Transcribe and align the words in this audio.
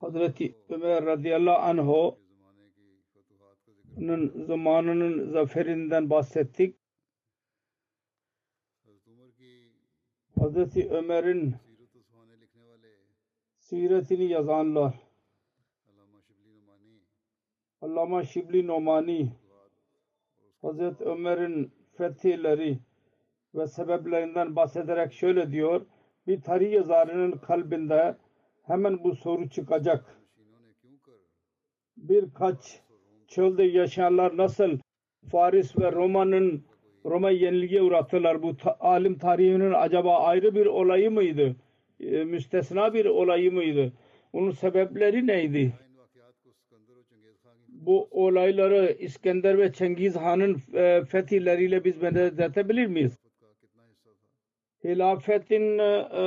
Hazreti 0.00 0.54
Ömer 0.68 1.06
radıyallahu 1.06 1.58
anh'ın 1.58 2.16
zamanının 4.46 5.32
zaferinden 5.32 6.10
bahsettik. 6.10 6.76
Hazreti 10.38 10.90
Ömer'in 10.90 11.54
siretini 13.58 14.24
yazanlar 14.24 14.94
Allama 17.80 18.24
Şibli 18.24 18.66
Nomani 18.66 19.32
Hazreti 20.62 21.04
Ömer'in 21.04 21.72
fetihleri 21.96 22.78
ve 23.54 23.66
sebeplerinden 23.66 24.56
bahsederek 24.56 25.12
şöyle 25.12 25.52
diyor 25.52 25.86
bir 26.26 26.40
tarih 26.40 26.72
yazarının 26.72 27.32
kalbinde 27.38 28.16
hemen 28.70 29.04
bu 29.04 29.16
soru 29.16 29.48
çıkacak. 29.48 30.04
Birkaç 31.96 32.80
çölde 33.28 33.62
yaşayanlar 33.62 34.36
nasıl 34.36 34.78
Faris 35.30 35.78
ve 35.78 35.92
Roma'nın 35.92 36.64
Roma 37.04 37.30
yenilgiye 37.30 37.82
uğrattılar. 37.82 38.42
Bu 38.42 38.56
ta, 38.56 38.76
alim 38.80 39.18
tarihinin 39.18 39.72
acaba 39.72 40.18
ayrı 40.18 40.54
bir 40.54 40.66
olayı 40.66 41.10
mıydı? 41.10 41.56
E, 42.00 42.24
müstesna 42.24 42.94
bir 42.94 43.06
olayı 43.06 43.52
mıydı? 43.52 43.92
Onun 44.32 44.50
sebepleri 44.50 45.26
neydi? 45.26 45.72
Bu 47.68 48.08
olayları 48.10 48.96
İskender 48.98 49.58
ve 49.58 49.72
Cengiz 49.72 50.16
Han'ın 50.16 50.62
e, 50.74 51.04
fetihleriyle 51.04 51.84
biz 51.84 52.02
benzetebilir 52.02 52.86
miyiz? 52.86 53.18
Hilafetin 54.84 55.78
e, 55.78 56.08
e, 56.12 56.24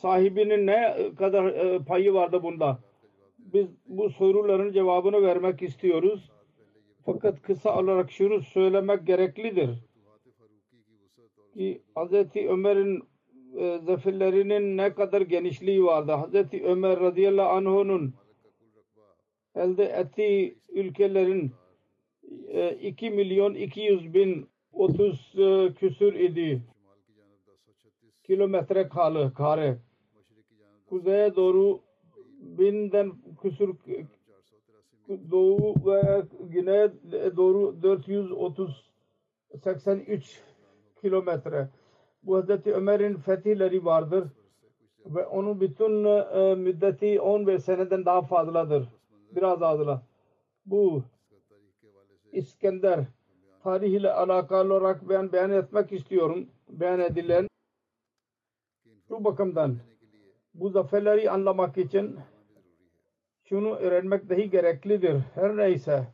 sahibinin 0.00 0.66
ne 0.66 0.96
kadar 1.18 1.44
e, 1.44 1.78
payı 1.84 2.14
vardı 2.14 2.42
bunda? 2.42 2.78
Biz 3.38 3.66
bu 3.86 4.10
soruların 4.10 4.72
cevabını 4.72 5.22
vermek 5.22 5.62
istiyoruz. 5.62 6.30
Fakat 7.06 7.42
kısa 7.42 7.78
olarak 7.78 8.10
şunu 8.10 8.42
söylemek 8.42 9.06
gereklidir. 9.06 9.70
Ki 11.54 11.82
Hz. 11.96 12.36
Ömer'in 12.36 13.02
e, 13.58 13.78
zaferlerinin 13.78 14.76
ne 14.76 14.94
kadar 14.94 15.20
genişliği 15.20 15.84
vardı. 15.84 16.12
Hz. 16.12 16.54
Ömer 16.64 17.00
radıyallahu 17.00 17.48
anh'unun 17.48 18.14
elde 19.54 19.84
ettiği 19.84 20.58
ülkelerin 20.68 21.52
e, 22.48 22.70
2 22.70 23.10
milyon 23.10 23.54
200 23.54 24.14
bin 24.14 24.48
30 24.72 25.32
e, 25.38 25.74
küsür 25.74 26.14
idi. 26.14 26.62
Kilometre 28.24 28.88
kalı 28.88 29.34
kare. 29.34 29.78
Kuzeye 30.90 31.36
doğru 31.36 31.80
binden 32.40 33.12
küsur 33.42 33.74
doğu 35.30 35.74
ve 35.86 36.22
güneye 36.40 36.92
doğru 37.36 37.82
430 37.82 38.90
83 39.64 40.40
kilometre. 41.00 41.68
Bu 42.22 42.36
Hazreti 42.36 42.74
Ömer'in 42.74 43.16
fetihleri 43.16 43.84
vardır 43.84 44.28
ve 45.06 45.26
onun 45.26 45.60
bütün 45.60 46.04
e, 46.04 46.54
müddeti 46.54 47.20
15 47.20 47.64
seneden 47.64 48.04
daha 48.04 48.22
fazladır. 48.22 48.88
Biraz 49.36 49.62
azla. 49.62 50.02
Bu 50.66 51.02
İskender 52.32 53.04
tarih 53.62 53.90
ile 53.90 54.12
alakalı 54.12 54.74
olarak 54.74 55.08
ben 55.08 55.32
beyan 55.32 55.50
etmek 55.50 55.92
istiyorum. 55.92 56.48
Beyan 56.68 57.00
edilen 57.00 57.48
şu 59.08 59.24
bakımdan 59.24 59.76
bu 60.54 60.70
zaferleri 60.70 61.30
anlamak 61.30 61.78
için 61.78 62.18
şunu 63.44 63.74
öğrenmek 63.74 64.30
dahi 64.30 64.50
gereklidir. 64.50 65.20
Her 65.34 65.56
neyse. 65.56 66.06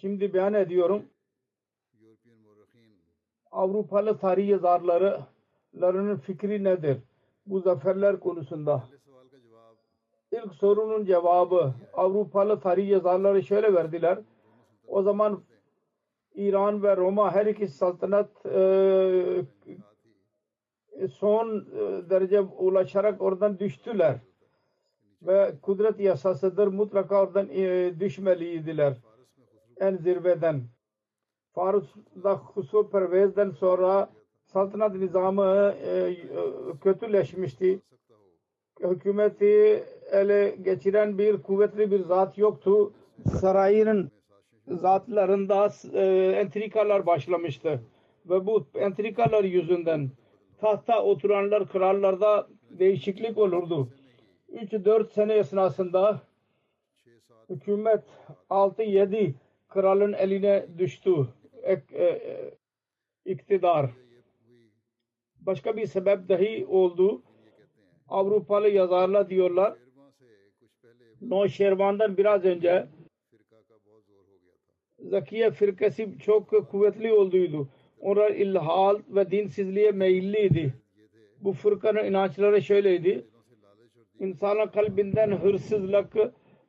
Şimdi 0.00 0.34
beyan 0.34 0.54
ediyorum. 0.54 1.02
Avrupalı 3.50 4.18
tarih 4.18 4.48
yazarlarının 4.48 6.16
fikri 6.16 6.64
nedir? 6.64 6.98
Bu 7.46 7.60
zaferler 7.60 8.20
konusunda. 8.20 8.84
İlk 10.32 10.54
sorunun 10.54 11.04
cevabı 11.04 11.74
Avrupalı 11.92 12.60
tarih 12.60 12.88
yazarları 12.88 13.42
şöyle 13.42 13.74
verdiler. 13.74 14.18
O 14.86 15.02
zaman 15.02 15.42
İran 16.34 16.82
ve 16.82 16.96
Roma 16.96 17.34
her 17.34 17.46
iki 17.46 17.68
saltanat 17.68 18.46
e, 18.46 19.44
son 21.08 21.66
derece 22.10 22.40
ulaşarak 22.40 23.22
oradan 23.22 23.58
düştüler. 23.58 24.16
Ve 25.22 25.52
kudret 25.62 26.00
yasasıdır 26.00 26.66
mutlaka 26.66 27.22
oradan 27.22 27.48
düşmeliydiler. 28.00 28.96
En 29.80 29.96
zirveden. 29.96 30.62
Farus'da 31.54 32.34
Husu 32.34 32.90
Pervez'den 32.90 33.50
sonra 33.50 34.10
saltanat 34.46 34.94
nizamı 34.94 35.74
kötüleşmişti. 36.82 37.80
Hükümeti 38.80 39.84
ele 40.12 40.56
geçiren 40.62 41.18
bir 41.18 41.42
kuvvetli 41.42 41.90
bir 41.90 42.00
zat 42.00 42.38
yoktu. 42.38 42.92
Sarayının 43.40 44.10
zatlarında 44.66 45.68
entrikalar 46.40 47.06
başlamıştı. 47.06 47.80
Ve 48.26 48.46
bu 48.46 48.66
entrikalar 48.74 49.44
yüzünden 49.44 50.10
tahta 50.60 51.04
oturanlar 51.04 51.68
krallarda 51.68 52.48
değişiklik 52.70 53.38
olurdu. 53.38 53.88
3-4 54.52 55.12
sene 55.12 55.34
esnasında 55.34 56.20
hükümet 57.50 58.04
6-7 58.50 59.32
kralın 59.68 60.12
eline 60.12 60.66
düştü 60.78 61.26
e, 61.62 61.72
e, 61.72 62.20
iktidar. 63.24 63.90
Başka 65.40 65.76
bir 65.76 65.86
sebep 65.86 66.28
dahi 66.28 66.66
oldu. 66.66 67.22
Avrupalı 68.08 68.68
yazarlar 68.68 69.30
diyorlar. 69.30 69.74
Noşervan'dan 71.20 72.16
biraz 72.16 72.44
önce 72.44 72.86
Zakiye 74.98 75.50
firkesi 75.50 76.18
çok 76.18 76.70
kuvvetli 76.70 77.12
olduydu 77.12 77.68
onlar 78.00 78.30
ilhal 78.30 78.98
ve 79.08 79.30
dinsizliğe 79.30 79.90
meyilliydi. 79.92 80.74
Bu 81.40 81.52
fırkanın 81.52 82.04
inançları 82.04 82.62
şöyleydi. 82.62 83.24
İnsanın 84.20 84.66
kalbinden 84.66 85.30
hırsızlık, 85.30 86.12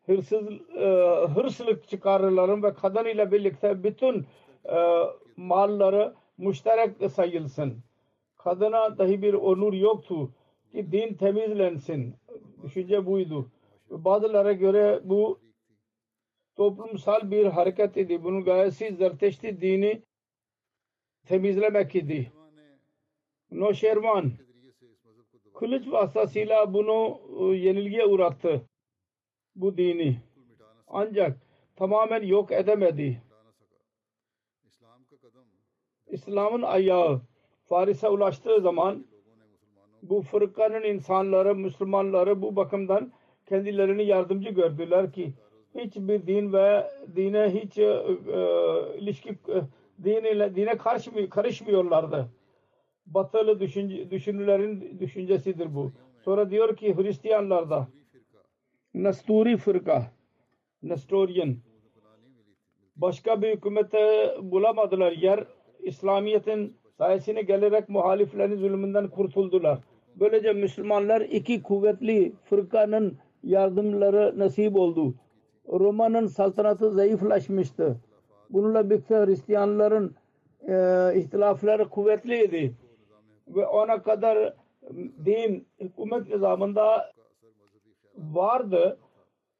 hırsız, 0.06 0.48
e, 0.75 0.88
hırsızlık 1.36 1.88
çıkarırların 1.88 2.63
ve 2.63 2.74
kadın 2.74 3.06
ile 3.06 3.31
birlikte 3.31 3.83
bütün 3.83 4.25
e, 4.66 4.78
malları 5.38 6.13
müşterek 6.38 7.12
sayılsın. 7.12 7.78
Kadına 8.38 8.98
dahi 8.98 9.22
bir 9.22 9.33
onur 9.33 9.74
yoktu 9.74 10.31
ki 10.72 10.92
din 10.92 11.13
temizlensin. 11.13 12.16
Düşünce 12.63 13.06
buydu. 13.06 13.51
Bazılara 13.89 14.54
göre 14.54 15.00
bu 15.04 15.39
toplumsal 16.56 17.31
bir 17.31 17.45
hareket 17.45 17.98
idi. 17.98 18.24
Bunu 18.24 18.44
gayesi 18.44 18.95
zerteşti 18.95 19.62
dini 19.62 20.01
temizlemek 21.25 21.95
idi. 21.95 22.31
Noşervan 23.51 24.31
kılıç 25.53 25.88
vasıtasıyla 25.88 26.73
bunu 26.73 27.21
e, 27.39 27.57
yenilgiye 27.57 28.06
uğrattı 28.06 28.62
bu 29.56 29.77
dini. 29.77 30.21
Ancak 30.88 31.38
tamamen 31.75 32.23
yok 32.23 32.51
edemedi. 32.51 33.21
İslam'ın 36.07 36.62
ayağı 36.62 37.21
Faris'e 37.63 38.09
ulaştığı 38.09 38.62
zaman 38.62 39.06
bu 40.03 40.21
fırkanın 40.21 40.83
insanları, 40.83 41.56
Müslümanları 41.56 42.41
bu 42.41 42.56
bakımdan 42.56 43.12
kendilerini 43.45 44.06
yardımcı 44.06 44.50
gördüler 44.50 45.12
ki 45.12 45.33
hiçbir 45.75 46.27
din 46.27 46.53
ve 46.53 46.91
dine 47.15 47.62
hiç 47.62 47.77
e, 47.77 47.83
e 47.83 48.97
ilişki 48.97 49.29
e, 49.29 49.62
diniyle, 50.03 50.56
dine 50.56 50.77
karşı 50.77 51.30
karışmıyorlardı. 51.30 52.30
Batılı 53.06 53.59
düşünce, 53.59 54.12
düşünürlerin 54.12 55.00
düşüncesidir 55.00 55.75
bu. 55.75 55.92
Sonra 56.25 56.51
diyor 56.51 56.75
ki 56.75 56.98
Hristiyanlarda 56.98 57.88
Nasturi 58.94 59.57
fırka 59.57 60.12
Nestorian 60.83 61.57
başka 62.95 63.42
bir 63.42 63.56
hükümet 63.57 63.94
bulamadılar. 64.42 65.12
Yer 65.12 65.45
İslamiyet'in 65.80 66.77
sayesine 66.97 67.42
gelerek 67.42 67.89
muhaliflerin 67.89 68.56
zulmünden 68.56 69.07
kurtuldular. 69.07 69.80
Böylece 70.15 70.54
Müslümanlar 70.54 71.21
iki 71.21 71.63
kuvvetli 71.63 72.33
fırkanın 72.44 73.18
yardımları 73.44 74.39
nasip 74.39 74.75
oldu. 74.75 75.13
Roma'nın 75.68 76.27
saltanatı 76.27 76.92
zayıflaşmıştı. 76.92 77.97
Bununla 78.53 78.89
birlikte 78.89 79.15
Hristiyanların 79.15 80.15
e, 80.68 80.74
ihtilafları 81.15 81.89
kuvvetliydi. 81.89 82.75
Ve 83.48 83.65
ona 83.65 84.03
kadar 84.03 84.53
din 85.25 85.68
hükümet 85.80 86.30
nizamında 86.30 87.12
vardı. 88.18 89.00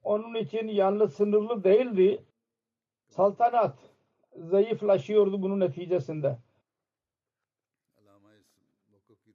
Onun 0.04 0.34
için 0.34 0.68
yalnız 0.68 1.14
sınırlı 1.14 1.64
değildi. 1.64 2.24
Saltanat 3.08 3.74
zayıflaşıyordu 4.36 5.42
bunun 5.42 5.60
neticesinde. 5.60 6.38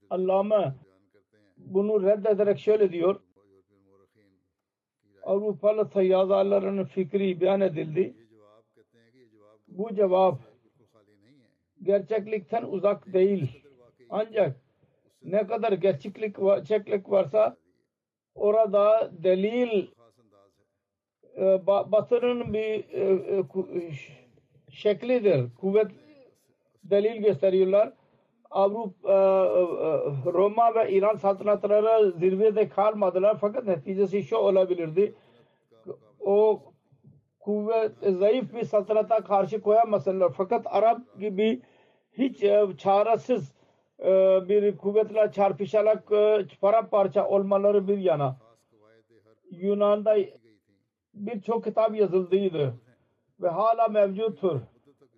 Allame 0.09 0.75
bunu 1.57 2.03
reddederek 2.03 2.59
şöyle 2.59 2.91
diyor. 2.91 3.19
Avrupalı 5.23 5.85
sayyazaların 5.85 6.85
fikri 6.85 7.41
beyan 7.41 7.61
edildi 7.61 8.26
bu 9.77 9.95
cevap 9.95 10.39
gerçeklikten 11.83 12.63
uzak 12.63 13.13
değil. 13.13 13.63
Ancak 14.09 14.55
ne 15.23 15.47
kadar 15.47 15.71
gerçeklik, 15.71 16.35
gerçeklik 16.37 17.09
varsa 17.09 17.57
orada 18.35 19.11
delil 19.23 19.87
e, 21.37 21.67
batının 21.67 22.53
bir 22.53 22.89
e, 22.91 23.39
e, 23.79 23.91
şeklidir. 24.71 25.55
Kuvvet 25.55 25.91
delil 26.83 27.21
gösteriyorlar. 27.21 27.93
Avrupa, 28.51 29.49
Roma 30.25 30.75
ve 30.75 30.91
İran 30.91 31.15
saltanatları 31.15 32.11
zirvede 32.11 32.69
kalmadılar 32.69 33.37
fakat 33.41 33.65
neticesi 33.65 34.23
şu 34.23 34.35
olabilirdi. 34.35 35.13
O 36.19 36.61
kuvvet, 37.47 37.91
e, 38.01 38.11
zayıf 38.11 38.53
bir 38.53 38.63
saltanata 38.63 39.23
karşı 39.23 39.61
koyamazlar. 39.61 40.33
Fakat 40.37 40.65
Arap 40.65 41.19
gibi 41.19 41.61
hiç 42.11 42.43
e, 42.43 42.67
çaresiz 42.77 43.53
e, 43.99 44.09
bir 44.49 44.77
kuvvetle 44.77 45.31
çarpışarak 45.31 46.11
e, 46.11 46.47
parça 46.91 47.27
olmaları 47.27 47.87
bir 47.87 47.97
yana. 47.97 48.37
Yunan'da 49.51 50.17
birçok 51.13 51.63
kitap 51.63 51.95
yazıldıydı 51.95 52.73
ve 53.41 53.49
hala 53.49 53.87
mevcuttur. 53.87 54.61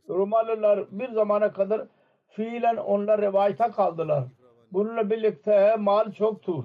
Romalılar 0.09 0.85
bir 0.91 1.09
zamana 1.09 1.53
kadar 1.53 1.87
fiilen 2.27 2.77
onlar 2.77 3.21
rivayete 3.21 3.71
kaldılar. 3.71 4.23
Bununla 4.71 5.09
birlikte 5.09 5.75
mal 5.75 6.11
çoktur. 6.11 6.63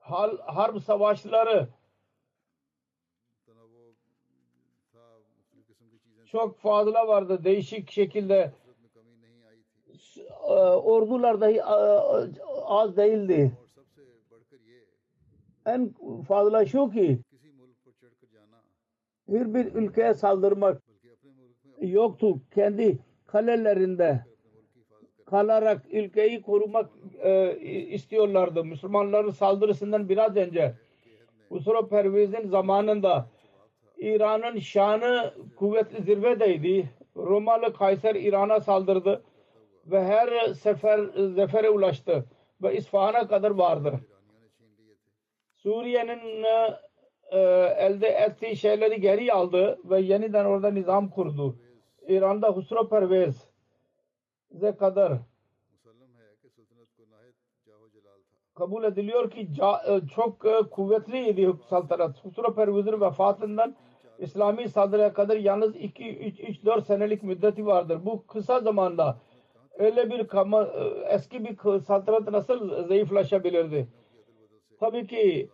Hal, 0.00 0.38
harp 0.38 0.82
savaşları 0.82 1.68
çok 6.32 6.58
fazla 6.58 7.08
vardı. 7.08 7.44
Değişik 7.44 7.90
şekilde 7.90 8.52
ee, 10.48 10.52
ordular 10.52 11.40
dahi 11.40 11.56
e, 11.56 11.62
az 12.64 12.96
değildi. 12.96 13.52
En 15.66 15.94
fazla 16.28 16.66
şu 16.66 16.90
ki 16.90 17.18
bir 19.28 19.54
bir 19.54 19.74
ülkeye 19.74 20.14
saldırmak 20.14 20.82
yoktu. 21.80 22.40
Kendi 22.54 22.98
kalelerinde 23.26 24.24
kalarak 25.26 25.86
ülkeyi 25.92 26.42
korumak 26.42 26.90
e, 27.18 27.56
istiyorlardı. 27.90 28.64
Müslümanların 28.64 29.30
saldırısından 29.30 30.08
biraz 30.08 30.36
önce 30.36 30.74
Usro 31.50 31.88
Perviz'in 31.88 32.48
zamanında 32.48 33.28
İran'ın 33.98 34.58
şanı 34.58 35.34
kuvvetli 35.56 36.02
zirvedeydi. 36.02 36.90
Romalı 37.16 37.72
Kayser 37.72 38.14
İran'a 38.14 38.60
saldırdı 38.60 39.22
ve 39.86 40.04
her 40.04 40.54
sefer 40.54 41.00
zafere 41.36 41.70
ulaştı 41.70 42.24
ve 42.62 42.76
İsfahan'a 42.76 43.28
kadar 43.28 43.50
vardır. 43.50 43.94
Suriye'nin 45.54 46.42
e, 46.44 46.78
e, 47.30 47.38
elde 47.78 48.08
ettiği 48.08 48.56
şeyleri 48.56 49.00
geri 49.00 49.32
aldı 49.32 49.78
ve 49.84 50.00
yeniden 50.00 50.44
orada 50.44 50.70
nizam 50.70 51.10
kurdu. 51.10 51.56
İran'da 52.08 52.48
Husro 52.48 52.88
Pervez'e 52.88 54.76
kadar 54.76 55.12
kabul 58.54 58.84
ediliyor 58.84 59.30
ki 59.30 59.48
e, 59.88 60.00
çok 60.14 60.44
e, 60.46 60.62
kuvvetliydi 60.70 61.52
saltanat. 61.68 62.24
Husro 62.24 62.54
Pervez'in 62.54 63.00
vefatından 63.00 63.76
İslami 64.18 64.68
saldırıya 64.68 65.12
kadar 65.12 65.36
yalnız 65.36 65.76
2-3-4 65.76 66.84
senelik 66.84 67.22
müddeti 67.22 67.66
vardır. 67.66 68.00
Bu 68.04 68.26
kısa 68.26 68.60
zamanda 68.60 69.18
öyle 69.78 70.10
bir 70.10 70.28
kama, 70.28 70.62
e, 70.62 71.14
eski 71.14 71.44
bir 71.44 71.80
saltanat 71.80 72.30
nasıl 72.30 72.88
zayıflaşabilirdi? 72.88 73.88
Tabii 74.80 75.06
ki 75.06 75.48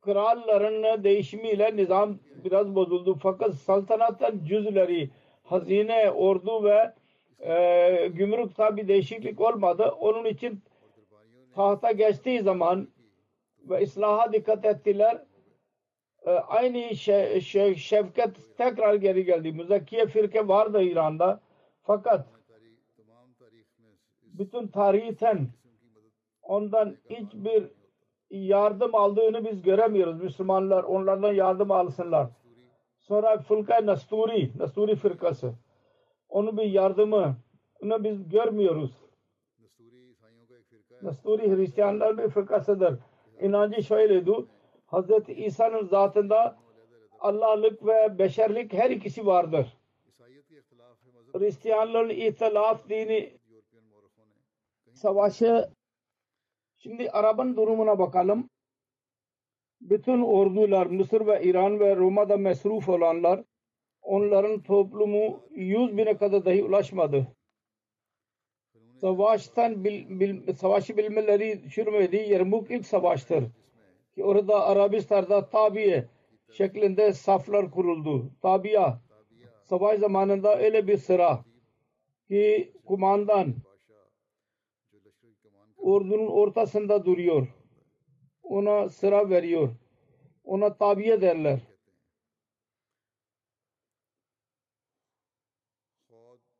kralların 0.00 1.04
değişimiyle 1.04 1.76
nizam 1.76 2.18
biraz 2.44 2.74
bozuldu. 2.74 3.18
Fakat 3.22 3.54
saltanatın 3.54 4.44
cüzleri, 4.44 5.10
hazine, 5.44 6.10
ordu 6.10 6.64
ve 6.64 6.92
ee, 7.38 7.52
e, 7.52 8.08
bir 8.76 8.88
değişiklik 8.88 9.40
olmadı. 9.40 9.84
Onun 10.00 10.24
için 10.24 10.62
tahta 11.54 11.92
geçtiği 11.92 12.42
zaman 12.42 12.88
ve 13.64 13.82
islaha 13.82 14.32
dikkat 14.32 14.64
ettiler. 14.64 15.22
Ee, 16.26 16.30
aynı 16.30 16.96
şe, 16.96 17.40
şe, 17.40 17.74
tekrar 18.58 18.94
geri 18.94 19.24
geldi. 19.24 19.52
Müzakkiye 19.52 20.06
firke 20.06 20.48
vardı 20.48 20.82
İran'da. 20.82 21.40
Fakat 21.82 22.26
bütün 24.22 24.68
tarihten 24.68 25.48
ondan 26.42 26.96
hiçbir 27.10 27.70
yardım 28.30 28.94
aldığını 28.94 29.44
biz 29.44 29.62
göremiyoruz. 29.62 30.22
Müslümanlar 30.22 30.84
onlardan 30.84 31.32
yardım 31.32 31.70
alsınlar. 31.70 32.28
Sonra 32.98 33.38
Fülka 33.38 33.86
Nasturi, 33.86 34.58
Nasturi 34.58 34.96
firkası 34.96 35.54
onun 36.28 36.56
bir 36.56 36.62
yardımı 36.62 37.36
bunu 37.80 38.04
biz 38.04 38.28
görmüyoruz. 38.28 38.90
Nasturi 41.02 41.56
Hristiyanlar 41.56 42.18
bir 42.18 42.28
fırkasıdır. 42.28 42.98
İnancı 43.40 43.82
şöyleydi. 43.82 44.32
Hz. 44.86 45.28
İsa'nın 45.28 45.86
zatında 45.86 46.58
Allah'lık 47.20 47.86
ve 47.86 48.18
beşerlik 48.18 48.72
her 48.72 48.90
ikisi 48.90 49.26
vardır. 49.26 49.76
Hristiyanların 51.32 52.08
itilaf 52.08 52.88
dini 52.88 53.38
savaşı 54.94 55.70
şimdi 56.78 57.10
Arap'ın 57.10 57.56
durumuna 57.56 57.98
bakalım. 57.98 58.50
Bütün 59.80 60.22
ordular 60.22 60.86
Mısır 60.86 61.26
ve 61.26 61.42
İran 61.42 61.80
ve 61.80 61.96
Roma'da 61.96 62.36
mesruf 62.36 62.88
olanlar 62.88 63.44
onların 64.06 64.62
toplumu 64.62 65.40
yüz 65.50 65.96
bine 65.96 66.16
kadar 66.16 66.44
dahi 66.44 66.64
ulaşmadı. 66.64 67.26
Savaştan 69.00 69.84
bil, 69.84 70.20
bil, 70.20 70.52
savaşı 70.52 70.96
bilmeleri 70.96 71.70
sürmedi. 71.70 72.16
Yermuk 72.16 72.70
ilk 72.70 72.86
savaştır. 72.86 73.44
Ki 74.14 74.24
orada 74.24 74.66
Arabistan'da 74.66 75.48
tabiye 75.48 76.08
şeklinde 76.52 77.12
saflar 77.12 77.70
kuruldu. 77.70 78.30
Tabiya 78.42 79.00
savaş 79.64 79.98
zamanında 79.98 80.58
öyle 80.58 80.86
bir 80.86 80.96
sıra 80.96 81.44
ki 82.28 82.72
kumandan 82.84 83.54
ordunun 85.76 86.26
ortasında 86.26 87.04
duruyor. 87.04 87.48
Ona 88.42 88.88
sıra 88.88 89.30
veriyor. 89.30 89.68
Ona 90.44 90.76
tabiye 90.76 91.20
derler. 91.20 91.60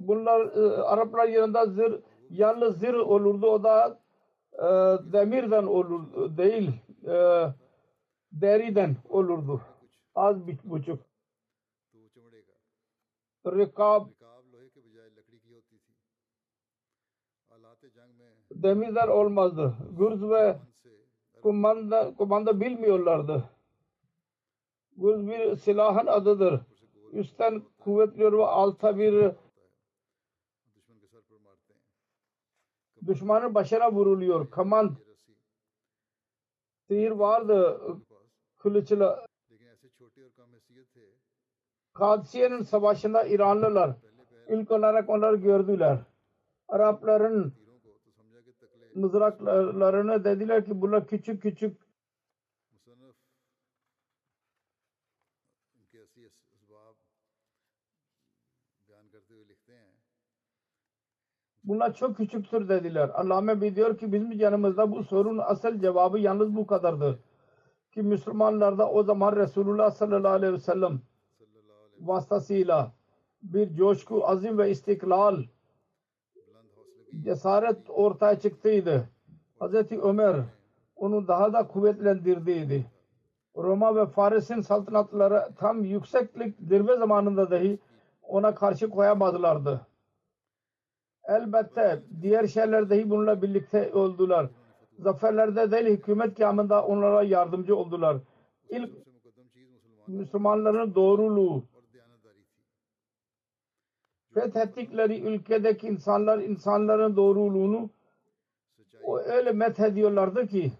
bunlar 0.00 0.40
e, 0.40 0.82
Araplar 0.82 1.28
yanında 1.28 1.66
zır, 1.66 2.00
yalnız 2.30 2.78
zır 2.78 2.94
olurdu. 2.94 3.46
O 3.46 3.62
da 3.62 4.00
e, 4.52 4.66
demirden 5.12 5.66
olurdu 5.66 6.36
değil. 6.36 6.70
E, 7.04 7.46
deriden 8.32 8.96
olurdu. 9.08 9.60
Az 10.14 10.46
bir 10.46 10.58
buçuk. 10.64 10.98
Rekab 13.46 14.06
demirden 18.52 19.08
olmazdı. 19.08 19.74
Gürz 19.98 20.22
ve 20.22 20.58
kumanda, 21.42 22.14
kumanda 22.14 22.60
bilmiyorlardı. 22.60 23.44
Gürz 24.96 25.26
bir 25.26 25.56
silahın 25.56 26.06
adıdır. 26.06 26.60
Üstten 27.12 27.62
kuvvetli 27.78 28.32
ve 28.32 28.44
alta 28.44 28.98
bir 28.98 29.32
düşmanın 33.06 33.54
başına 33.54 33.92
vuruluyor. 33.92 34.50
Kaman 34.50 34.96
sihir 36.88 37.10
vardı 37.10 37.80
kılıçla 38.58 39.26
Kadisiye'nin 41.92 42.62
savaşında 42.62 43.24
İranlılar 43.24 43.96
ilk 44.48 44.70
olarak 44.70 45.08
onları 45.08 45.36
gördüler. 45.36 45.98
Arapların 46.68 47.54
mızraklarını 48.94 50.24
dediler 50.24 50.64
ki 50.64 50.80
bunlar 50.80 51.06
küçük 51.06 51.42
küçük 51.42 51.89
Bunlar 61.64 61.94
çok 61.94 62.16
küçüktür 62.16 62.68
dediler. 62.68 63.10
Allame 63.14 63.60
Bey 63.60 63.74
ki 63.74 64.12
bizim 64.12 64.32
yanımızda 64.32 64.92
bu 64.92 65.04
sorunun 65.04 65.42
asıl 65.46 65.80
cevabı 65.80 66.18
yalnız 66.18 66.56
bu 66.56 66.66
kadardır. 66.66 67.18
Ki 67.92 68.02
Müslümanlarda 68.02 68.90
o 68.90 69.02
zaman 69.02 69.36
Resulullah 69.36 69.90
sallallahu 69.90 70.32
aleyhi 70.32 70.52
ve 70.52 70.58
sellem 70.58 71.00
vasıtasıyla 72.00 72.92
bir 73.42 73.74
coşku, 73.74 74.28
azim 74.28 74.58
ve 74.58 74.70
istiklal 74.70 75.42
cesaret 77.22 77.90
ortaya 77.90 78.40
çıktıydı. 78.40 79.08
Hz. 79.60 79.92
Ömer 79.92 80.36
onu 80.96 81.28
daha 81.28 81.52
da 81.52 81.66
kuvvetlendirdiydi. 81.68 82.86
Roma 83.56 83.96
ve 83.96 84.06
Faris'in 84.06 84.60
saltanatları 84.60 85.48
tam 85.56 85.84
yükseklik 85.84 86.58
zirve 86.60 86.96
zamanında 86.96 87.50
dahi 87.50 87.78
ona 88.22 88.54
karşı 88.54 88.90
koyamadılardı. 88.90 89.80
Elbette 91.28 92.02
diğer 92.22 92.46
şeyler 92.46 92.90
dahi 92.90 93.10
bununla 93.10 93.42
birlikte 93.42 93.92
oldular. 93.94 94.50
Zaferlerde 94.98 95.70
değil 95.70 95.86
hükümet 95.86 96.34
kıyamında 96.34 96.86
onlara 96.86 97.22
yardımcı 97.22 97.76
oldular. 97.76 98.16
İlk 98.68 98.90
Müslümanların 100.06 100.94
doğruluğu 100.94 101.64
fethettikleri 104.34 105.20
ülkedeki 105.20 105.86
insanlar 105.86 106.38
insanların 106.38 107.16
doğruluğunu 107.16 107.90
o 109.02 109.18
öyle 109.18 109.52
methediyorlardı 109.52 110.46
ki 110.46 110.72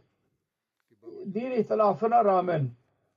din 1.35 1.51
ihtilafına 1.51 2.25
rağmen 2.25 2.71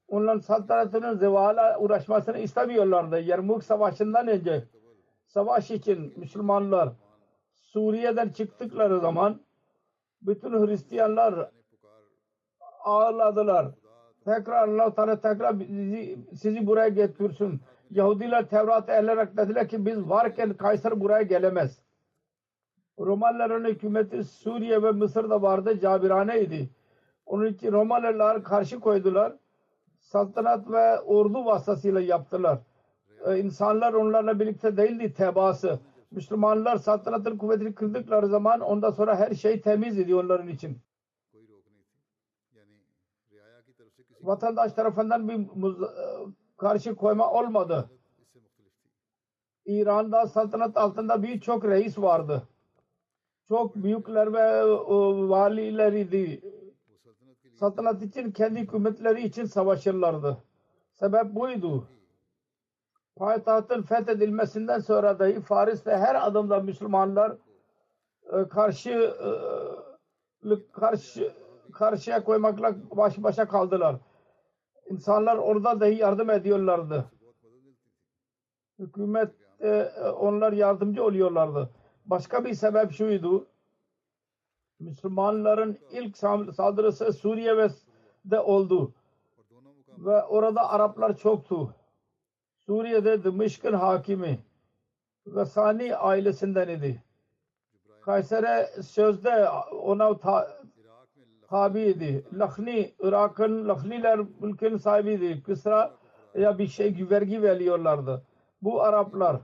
onların 0.07 0.39
saltanatının 0.39 1.17
zevala 1.17 1.79
uğraşmasını 1.79 2.37
istemiyorlardı. 2.37 3.19
Yermuk 3.19 3.63
Savaşı'ndan 3.63 4.27
önce 4.27 4.63
savaş 5.27 5.71
için 5.71 6.13
Müslümanlar 6.17 6.89
Suriye'den 7.73 8.29
çıktıkları 8.29 8.99
zaman 8.99 9.39
bütün 10.21 10.67
Hristiyanlar 10.67 11.49
ağırladılar. 12.83 13.67
Tekrar 14.25 14.67
Allah 14.67 14.95
Teala 14.95 15.19
tekrar 15.19 15.59
bizi, 15.59 16.17
sizi 16.35 16.67
buraya 16.67 16.87
götürsün. 16.87 17.61
Yahudiler 17.89 18.49
Tevrat'ı 18.49 18.91
ellerek 18.91 19.37
dediler 19.37 19.67
ki 19.67 19.85
biz 19.85 20.09
varken 20.09 20.53
Kayser 20.53 20.99
buraya 20.99 21.21
gelemez. 21.21 21.81
Romalıların 22.99 23.69
hükümeti 23.69 24.23
Suriye 24.23 24.83
ve 24.83 24.91
Mısır'da 24.91 25.41
vardı. 25.41 25.79
Cabiraneydi. 25.79 26.69
Onun 27.25 27.45
için 27.45 27.71
Romalılar 27.71 28.43
karşı 28.43 28.79
koydular. 28.79 29.33
Saltanat 29.99 30.71
ve 30.71 30.99
ordu 30.99 31.45
vasıtasıyla 31.45 31.99
yaptılar. 32.01 32.59
Ee, 33.25 33.37
insanlar 33.37 33.93
onlarla 33.93 34.39
birlikte 34.39 34.77
değildi 34.77 35.13
tebası. 35.13 35.79
Müslümanlar 36.13 36.77
saltanatın 36.77 37.37
kuvvetini 37.37 37.75
kırdıkları 37.75 38.27
zaman 38.27 38.59
ondan 38.59 38.91
sonra 38.91 39.15
her 39.15 39.33
şey 39.35 39.61
temiz 39.61 39.97
idi 39.97 40.15
onların 40.15 40.47
için. 40.47 40.81
Vatandaş 44.21 44.73
tarafından 44.73 45.29
bir 45.29 45.33
e, 45.33 45.85
karşı 46.57 46.95
koyma 46.95 47.31
olmadı. 47.31 47.89
İran'da 49.65 50.27
saltanat 50.27 50.77
altında 50.77 51.23
birçok 51.23 51.65
reis 51.65 51.97
vardı. 51.97 52.47
Çok 53.47 53.75
büyükler 53.75 54.33
ve 54.33 54.39
e, 54.39 54.65
valiler 55.29 55.93
idi. 55.93 56.41
Saltanat 57.53 58.01
için 58.03 58.31
kendi 58.31 58.59
hükümetleri 58.59 59.23
için 59.23 59.45
savaşırlardı. 59.45 60.37
Sebep 60.91 61.35
buydu 61.35 61.87
payitahtın 63.15 63.81
fethedilmesinden 63.81 64.79
sonra 64.79 65.19
dahi 65.19 65.41
Faris'te 65.41 65.91
her 65.91 66.27
adımda 66.27 66.59
Müslümanlar 66.59 67.37
e, 68.31 68.47
karşı 68.47 68.91
e, 70.45 70.71
karşı 70.71 71.33
karşıya 71.73 72.23
koymakla 72.23 72.75
baş 72.91 73.23
başa 73.23 73.47
kaldılar. 73.47 73.95
İnsanlar 74.89 75.37
orada 75.37 75.79
dahi 75.79 75.95
yardım 75.95 76.29
ediyorlardı. 76.29 77.05
Hükümet 78.79 79.31
e, 79.61 79.83
onlar 80.19 80.53
yardımcı 80.53 81.03
oluyorlardı. 81.03 81.69
Başka 82.05 82.45
bir 82.45 82.53
sebep 82.53 82.91
şuydu. 82.91 83.47
Müslümanların 84.79 85.77
ilk 85.91 86.17
saldırısı 86.55 87.13
Suriye'de 87.13 88.39
oldu. 88.39 88.93
Ve 89.97 90.23
orada 90.23 90.69
Araplar 90.69 91.17
çoktu 91.17 91.75
Suriye'de 92.65 93.23
Dımışk'ın 93.23 93.73
hakimi 93.73 94.39
Gasani 95.25 95.95
ailesinden 95.95 96.67
idi. 96.67 97.03
Kaysere 98.01 98.69
sözde 98.81 99.49
ona 99.71 100.17
ta, 100.17 100.61
tabiydi. 101.47 102.25
Lakhni, 102.33 102.93
Irak'ın 102.99 103.67
Lakhniler 103.67 104.19
mülkün 104.39 104.77
sahibiydi. 104.77 105.43
Kısra 105.43 105.93
ya 106.35 106.57
bir 106.57 106.67
şey 106.67 107.09
vergi 107.09 107.41
veriyorlardı. 107.41 108.25
Bu 108.61 108.81
Araplar 108.81 109.41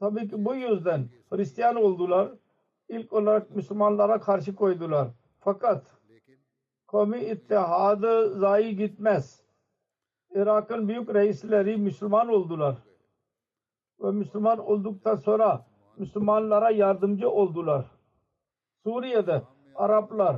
tabii 0.00 0.28
ki 0.28 0.44
bu 0.44 0.54
yüzden 0.54 1.08
Hristiyan 1.30 1.76
oldular. 1.76 2.32
İlk 2.88 3.12
olarak 3.12 3.50
Müslümanlara 3.50 4.20
karşı 4.20 4.54
koydular. 4.54 5.08
Fakat 5.40 5.86
kavmi 6.86 7.20
ittihadı 7.20 8.38
zayi 8.38 8.76
gitmez. 8.76 9.43
Irak'ın 10.34 10.88
büyük 10.88 11.14
reisleri 11.14 11.76
Müslüman 11.76 12.28
oldular. 12.28 12.76
Ve 14.00 14.10
Müslüman 14.10 14.58
olduktan 14.58 15.16
sonra 15.16 15.66
Müslümanlara 15.96 16.70
yardımcı 16.70 17.30
oldular. 17.30 17.90
Suriye'de 18.82 19.42
Araplar 19.74 20.36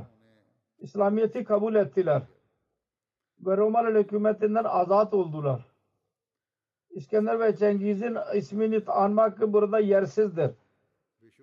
İslamiyet'i 0.79 1.43
kabul 1.43 1.75
ettiler. 1.75 2.21
Ve 3.39 3.57
Romalı 3.57 3.99
hükümetinden 3.99 4.63
azat 4.63 5.13
oldular. 5.13 5.65
İskender 6.89 7.39
ve 7.39 7.55
Cengiz'in 7.55 8.17
ismini 8.35 8.81
anmak 8.87 9.53
burada 9.53 9.79
yersizdir. 9.79 10.51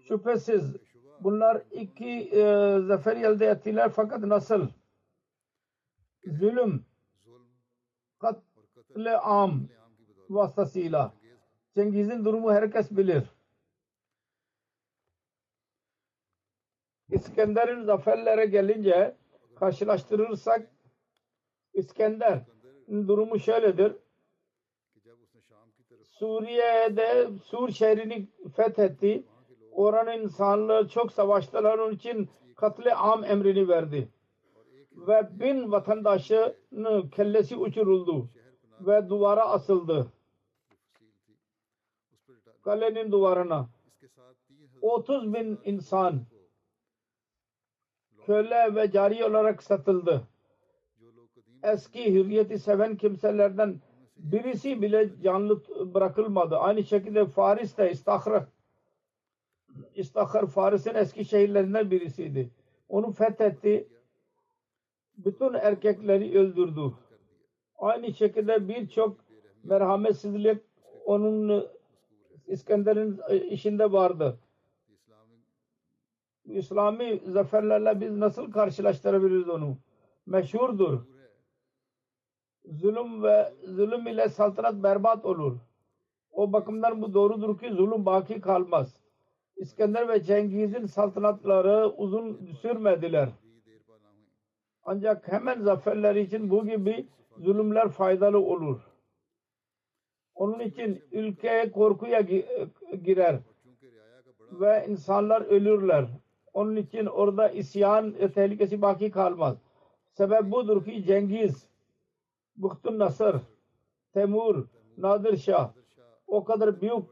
Şüphesiz 0.08 0.76
bunlar 1.20 1.62
iki 1.70 2.30
e, 2.32 2.42
zafer 2.80 3.16
elde 3.16 3.46
ettiler 3.46 3.88
fakat 3.88 4.20
nasıl? 4.20 4.68
Zulüm, 6.26 6.84
am 9.22 9.68
vasıtasıyla. 10.30 11.14
Cengiz'in 11.74 12.24
durumu 12.24 12.52
herkes 12.52 12.90
bilir. 12.90 13.24
İskender'in 17.10 17.82
zaferlere 17.82 18.46
gelince 18.46 19.16
karşılaştırırsak 19.56 20.70
İskender'in 21.74 23.08
durumu 23.08 23.38
şöyledir. 23.38 23.92
Suriye'de 26.02 27.28
Sur 27.44 27.70
şehrini 27.70 28.28
fethetti. 28.56 29.24
Oranın 29.72 30.22
insanlığı 30.22 30.88
çok 30.88 31.12
savaştılar. 31.12 31.78
Onun 31.78 31.92
için 31.92 32.30
katle 32.56 32.94
am 32.94 33.24
emrini 33.24 33.68
verdi. 33.68 34.08
Ve 34.92 35.40
bin 35.40 35.72
vatandaşının 35.72 37.08
kellesi 37.08 37.56
uçuruldu. 37.56 38.28
Ve 38.80 39.08
duvara 39.08 39.44
asıldı. 39.44 40.06
Kalenin 42.62 43.12
duvarına. 43.12 43.68
30 44.82 45.34
bin 45.34 45.60
insan 45.64 46.20
köle 48.26 48.74
ve 48.74 48.90
cari 48.90 49.24
olarak 49.24 49.62
satıldı. 49.62 50.28
Eski 51.62 52.14
hürriyeti 52.14 52.58
seven 52.58 52.96
kimselerden 52.96 53.80
birisi 54.16 54.82
bile 54.82 55.10
canlı 55.22 55.62
bırakılmadı. 55.94 56.56
Aynı 56.56 56.84
şekilde 56.84 57.26
Faris'te 57.26 57.90
İstakhra 57.90 58.48
İstakhar 59.94 60.46
Faris'in 60.46 60.94
eski 60.94 61.24
şehirlerinden 61.24 61.90
birisiydi. 61.90 62.50
Onu 62.88 63.12
fethetti. 63.12 63.88
Bütün 65.16 65.54
erkekleri 65.54 66.38
öldürdü. 66.38 66.92
Aynı 67.84 68.14
şekilde 68.14 68.68
birçok 68.68 69.16
merhametsizlik 69.64 70.62
onun 71.04 71.66
İskender'in 72.46 73.20
işinde 73.50 73.92
vardı. 73.92 74.38
İslami 76.44 77.20
zaferlerle 77.26 78.00
biz 78.00 78.10
nasıl 78.16 78.52
karşılaştırabiliriz 78.52 79.48
onu? 79.48 79.76
Meşhurdur. 80.26 81.00
Zulüm 82.64 83.22
ve 83.22 83.52
zulüm 83.64 84.06
ile 84.06 84.28
saltanat 84.28 84.82
berbat 84.82 85.24
olur. 85.24 85.56
O 86.32 86.52
bakımdan 86.52 87.02
bu 87.02 87.14
doğrudur 87.14 87.58
ki 87.58 87.70
zulüm 87.72 88.06
baki 88.06 88.40
kalmaz. 88.40 88.96
İskender 89.56 90.08
ve 90.08 90.22
Cengiz'in 90.22 90.86
saltanatları 90.86 91.88
uzun 91.88 92.46
sürmediler. 92.62 93.28
Ancak 94.82 95.32
hemen 95.32 95.60
zaferler 95.60 96.14
için 96.14 96.50
bu 96.50 96.66
gibi 96.66 97.06
zulümler 97.38 97.88
faydalı 97.88 98.38
olur. 98.38 98.80
Onun 100.34 100.60
için 100.60 101.04
ülkeye 101.12 101.70
korkuya 101.70 102.20
girer 103.04 103.38
ve 104.52 104.86
insanlar 104.88 105.40
ölürler. 105.40 106.06
Onun 106.52 106.76
için 106.76 107.06
orada 107.06 107.48
isyan 107.48 108.14
tehlikesi 108.34 108.82
baki 108.82 109.10
kalmaz. 109.10 109.56
Sebep 110.12 110.42
budur 110.42 110.84
ki 110.84 111.04
Cengiz, 111.04 111.66
Buhtun 112.56 112.98
Nasır, 112.98 113.36
Temur, 114.12 114.64
Nadir 114.96 115.36
Şah 115.36 115.72
o 116.26 116.44
kadar 116.44 116.80
büyük 116.80 117.04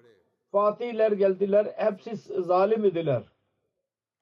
fatihler 0.53 1.13
geldiler. 1.13 1.73
Hepsi 1.77 2.17
zalim 2.43 2.85
idiler. 2.85 3.23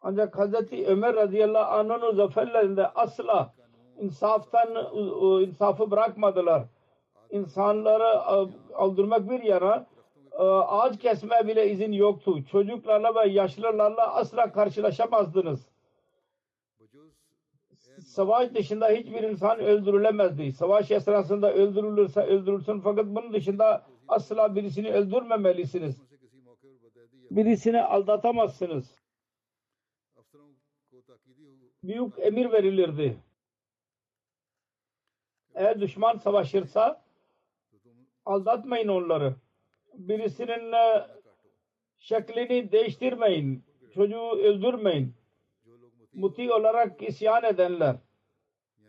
Ancak 0.01 0.39
Hazreti 0.39 0.87
Ömer 0.87 1.17
radıyallahu 1.17 1.73
anh'ın 1.73 2.17
zaferlerinde 2.17 2.89
asla 2.89 3.55
insaftan 4.01 4.69
insafı 5.43 5.91
bırakmadılar. 5.91 6.65
İnsanları 7.31 8.21
öldürmek 8.79 9.31
bir 9.31 9.43
yana 9.43 9.87
ağaç 10.69 10.99
kesme 10.99 11.49
bile 11.49 11.71
izin 11.71 11.93
yoktu. 11.93 12.45
Çocuklarla 12.45 13.15
ve 13.15 13.29
yaşlılarla 13.29 14.15
asla 14.15 14.53
karşılaşamazdınız. 14.53 15.71
Savaş 18.01 18.55
dışında 18.55 18.89
hiçbir 18.89 19.23
insan 19.23 19.59
öldürülemezdi. 19.61 20.53
Savaş 20.53 20.91
esnasında 20.91 21.53
öldürülürse 21.53 22.21
öldürülsün 22.21 22.81
fakat 22.81 23.07
bunun 23.07 23.33
dışında 23.33 23.87
asla 24.09 24.57
birisini 24.57 24.91
öldürmemelisiniz. 24.93 26.03
Birisini 27.31 27.83
aldatamazsınız. 27.83 29.01
Büyük 31.83 32.19
emir 32.19 32.53
verilirdi. 32.53 33.17
Eğer 35.55 35.81
düşman 35.81 36.17
savaşırsa 36.17 37.03
aldatmayın 38.27 38.89
onları 38.89 39.35
birisinin 39.95 40.75
şeklini 41.99 42.73
değiştirmeyin. 42.73 43.65
Çocuğu 43.95 44.31
öldürmeyin. 44.31 45.15
Muti 46.13 46.53
olarak 46.53 47.03
isyan 47.03 47.45
edenler. 47.45 47.97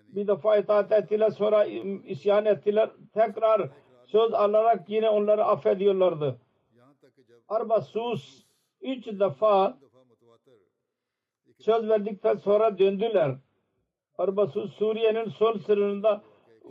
Bir 0.07 0.27
defa 0.27 0.57
itaat 0.57 0.91
ettiler 0.91 1.29
sonra 1.29 1.65
isyan 2.05 2.45
ettiler. 2.45 2.89
Tekrar 3.13 3.69
söz 4.05 4.33
alarak 4.33 4.89
yine 4.89 5.09
onları 5.09 5.45
affediyorlardı. 5.45 6.37
Arbasus 7.47 8.45
üç 8.81 9.07
defa 9.07 9.77
söz 11.59 11.89
verdikten 11.89 12.35
sonra 12.35 12.79
döndüler. 12.79 13.35
Arbasus 14.17 14.73
Suriye'nin 14.73 15.29
sol 15.29 15.59
sınırında 15.59 16.23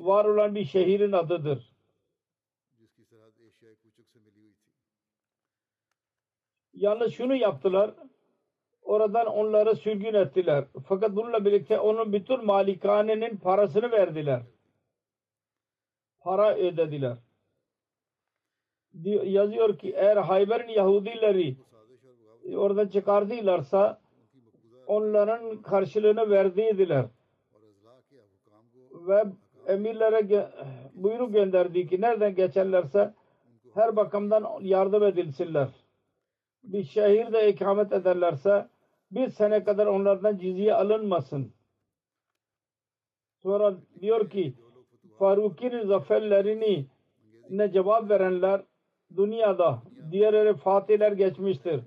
var 0.06 0.24
olan 0.24 0.54
bir 0.54 0.64
şehrin 0.64 1.12
adıdır. 1.12 1.72
Yalnız 6.72 7.12
şunu 7.12 7.34
yaptılar. 7.34 7.94
Oradan 8.82 9.26
onları 9.26 9.76
sürgün 9.76 10.14
ettiler. 10.14 10.64
Fakat 10.88 11.16
bununla 11.16 11.44
birlikte 11.44 11.80
onun 11.80 12.12
bütün 12.12 12.44
malikanenin 12.44 13.36
parasını 13.36 13.90
verdiler. 13.90 14.42
Para 16.20 16.56
ödediler. 16.56 17.16
Yazıyor 19.24 19.78
ki 19.78 19.92
eğer 19.96 20.16
Hayber'in 20.16 20.68
Yahudileri 20.68 21.56
oradan 22.56 22.88
çıkardılarsa 22.88 24.00
onların 24.86 25.62
karşılığını 25.62 26.30
verdiydiler. 26.30 27.06
Ve 28.92 29.24
emirlere 29.72 30.50
buyruk 30.94 31.32
gönderdi 31.32 31.86
ki 31.86 32.00
nereden 32.00 32.34
geçerlerse 32.34 33.14
her 33.74 33.96
bakımdan 33.96 34.46
yardım 34.60 35.02
edilsinler 35.02 35.68
bir 36.64 36.84
şehirde 36.84 37.48
ikamet 37.48 37.92
ederlerse 37.92 38.68
bir 39.10 39.28
sene 39.28 39.64
kadar 39.64 39.86
onlardan 39.86 40.38
cizye 40.38 40.74
alınmasın. 40.74 41.52
Sonra 43.42 43.76
diyor 44.00 44.30
ki 44.30 44.54
Faruk'in 45.18 45.86
zaferlerini 45.86 46.86
ne 47.50 47.72
cevap 47.72 48.10
verenler 48.10 48.62
dünyada 49.16 49.82
diğerleri 50.10 50.54
fatihler 50.54 51.12
geçmiştir. 51.12 51.80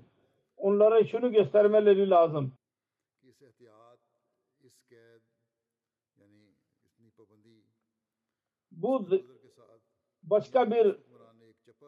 Onlara 0.56 1.04
şunu 1.04 1.32
göstermeleri 1.32 2.10
lazım. 2.10 2.52
Bu 8.70 9.08
başka 10.22 10.70
bir 10.70 10.86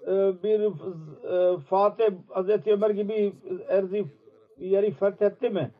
e, 0.06 0.42
bir 0.42 0.60
e, 1.24 1.58
Fatih 1.60 2.10
Hazreti 2.28 2.72
Ömer 2.72 2.90
gibi 2.90 3.32
Erzi 3.68 4.06
yeri 4.58 4.90
fethetti 4.90 5.50
mi? 5.50 5.70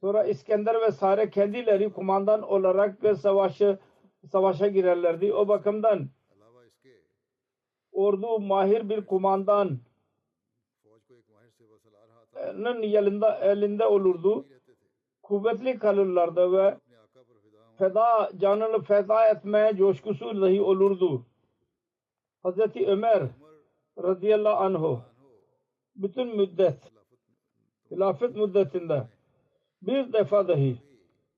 Sonra 0.00 0.24
İskender 0.24 0.80
ve 0.80 0.92
Sare 0.92 1.30
kendileri 1.30 1.92
kumandan 1.92 2.42
olarak 2.42 3.02
ve 3.02 3.14
savaşı 3.14 3.78
savaşa 4.30 4.68
girerlerdi. 4.68 5.32
O 5.32 5.48
bakımdan 5.48 6.08
ordu 7.92 8.40
mahir 8.40 8.88
bir 8.88 9.06
kumandan 9.06 9.78
e, 12.34 12.40
elinde 13.40 13.86
olurdu. 13.86 14.46
Kuvvetli 15.22 15.78
kalırlardı 15.78 16.52
ve 16.52 16.78
feda, 17.78 18.30
canını 18.36 18.82
feda 18.82 19.28
etmeye 19.28 19.76
coşkusu 19.76 20.42
dahi 20.42 20.62
olurdu. 20.62 21.26
Hazreti 22.42 22.86
Ömer 22.86 23.22
radıyallahu 24.02 24.64
anhu 24.64 25.00
bütün 25.96 26.36
müddet 26.36 26.78
hilafet 27.90 28.36
müddetinde 28.36 29.08
bir 29.82 30.12
defa 30.12 30.48
dahi 30.48 30.76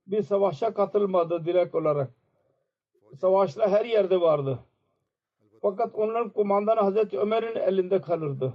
bir 0.06 0.22
savaşa 0.22 0.74
katılmadı 0.74 1.44
direkt 1.44 1.74
olarak. 1.74 2.10
Savaşlar 3.20 3.70
her 3.70 3.84
yerde 3.84 4.20
vardı. 4.20 4.58
Fakat 5.62 5.94
onların 5.94 6.30
kumandanı 6.30 6.80
Hazreti 6.80 7.18
Ömer'in 7.18 7.56
elinde 7.56 8.00
kalırdı. 8.00 8.52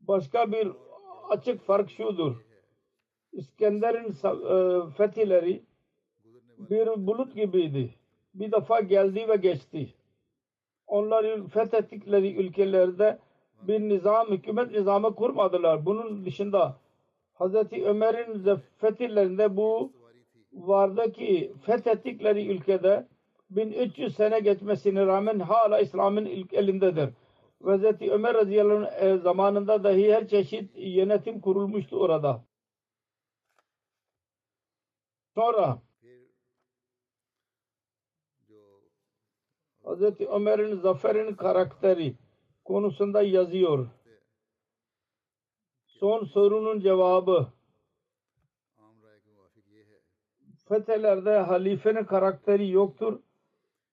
Başka 0.00 0.52
bir 0.52 0.72
açık 1.28 1.62
fark 1.66 1.90
şudur. 1.90 2.36
İskender'in 3.32 4.10
e, 4.10 4.90
fethileri 4.90 5.67
bir 6.58 7.06
bulut 7.06 7.34
gibiydi. 7.34 7.94
Bir 8.34 8.52
defa 8.52 8.80
geldi 8.80 9.28
ve 9.28 9.36
geçti. 9.36 9.94
Onlar 10.86 11.48
fethettikleri 11.48 12.36
ülkelerde 12.36 13.18
bir 13.62 13.80
nizam, 13.80 14.28
hükümet 14.28 14.70
nizamı 14.70 15.14
kurmadılar. 15.14 15.86
Bunun 15.86 16.24
dışında 16.24 16.76
Hz. 17.34 17.54
Ömer'in 17.72 18.60
fetihlerinde 18.78 19.56
bu 19.56 19.92
vardı 20.52 21.12
ki 21.12 21.52
fethettikleri 21.66 22.46
ülkede 22.46 23.06
1300 23.50 24.16
sene 24.16 24.40
geçmesine 24.40 25.06
rağmen 25.06 25.38
hala 25.38 25.78
İslam'ın 25.78 26.24
ilk 26.26 26.54
elindedir. 26.54 27.10
Hz. 27.64 28.02
Ömer 28.02 28.34
radıyallahu 28.34 28.84
e, 28.84 29.18
zamanında 29.18 29.84
dahi 29.84 30.14
her 30.14 30.28
çeşit 30.28 30.70
yönetim 30.76 31.40
kurulmuştu 31.40 31.96
orada. 31.96 32.44
Sonra 35.34 35.78
Hazreti 39.88 40.28
Ömer'in 40.28 40.74
zaferin 40.74 41.34
karakteri 41.34 42.14
konusunda 42.64 43.22
yazıyor. 43.22 43.88
Son 45.86 46.24
sorunun 46.24 46.80
cevabı 46.80 47.46
fethelerde 50.68 51.38
halifenin 51.38 52.04
karakteri 52.04 52.70
yoktur. 52.70 53.20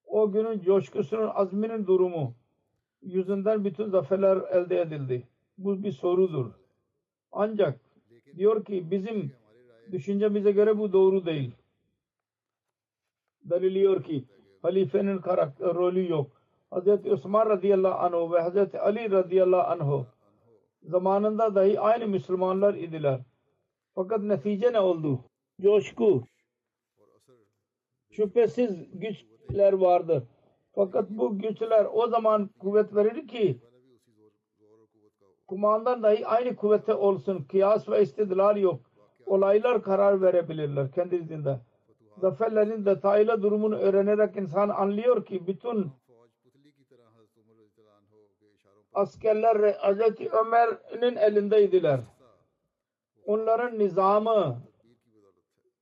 O 0.05 0.31
günün 0.31 0.59
coşkusunun, 0.59 1.31
azminin 1.33 1.87
durumu 1.87 2.35
yüzünden 3.01 3.65
bütün 3.65 3.89
zaferler 3.89 4.37
elde 4.37 4.81
edildi. 4.81 5.27
Bu 5.57 5.83
bir 5.83 5.91
sorudur. 5.91 6.51
Ancak 7.31 7.79
diyor 8.37 8.65
ki 8.65 8.91
bizim 8.91 9.31
düşüncemize 9.91 10.51
göre 10.51 10.77
bu 10.77 10.93
doğru 10.93 11.25
değil. 11.25 11.51
Deliliyor 13.43 14.03
ki 14.03 14.25
halifenin 14.65 15.17
karakter, 15.17 15.73
rolü 15.73 16.09
yok. 16.09 16.27
Hz. 16.71 17.11
Osman 17.11 17.49
radıyallahu 17.49 17.93
anh 17.93 18.31
ve 18.31 18.43
Hz. 18.43 18.75
Ali 18.75 19.11
radıyallahu 19.11 19.67
anh 19.67 20.05
zamanında 20.83 21.55
dahi 21.55 21.79
aynı 21.79 22.07
Müslümanlar 22.07 22.73
idiler. 22.73 23.19
Fakat 23.95 24.21
netice 24.21 24.73
ne 24.73 24.79
oldu? 24.79 25.19
Coşku. 25.61 26.23
Şüphesiz 28.11 28.99
güçler 28.99 29.73
vardır. 29.73 30.23
Fakat 30.75 31.09
bu 31.09 31.39
güçler 31.39 31.87
o 31.93 32.07
zaman 32.07 32.49
kuvvet 32.59 32.95
verir 32.95 33.27
ki 33.27 33.59
kumandan 35.47 36.03
dahi 36.03 36.27
aynı 36.27 36.55
kuvvete 36.55 36.93
olsun. 36.93 37.43
Kıyas 37.43 37.89
ve 37.89 38.01
istidlal 38.01 38.57
yok. 38.57 38.79
Olaylar 39.25 39.83
karar 39.83 40.21
verebilirler 40.21 40.91
kendi 40.91 41.15
izinde 41.15 41.59
zaferlerin 42.17 42.85
detaylı 42.85 43.41
durumunu 43.41 43.75
öğrenerek 43.75 44.35
insan 44.37 44.69
anlıyor 44.69 45.25
ki 45.25 45.47
bütün 45.47 45.91
askerler 48.93 49.73
Hz. 49.73 50.21
Ömer'in 50.33 51.15
elindeydiler. 51.15 51.99
Onların 53.25 53.79
nizamı 53.79 54.61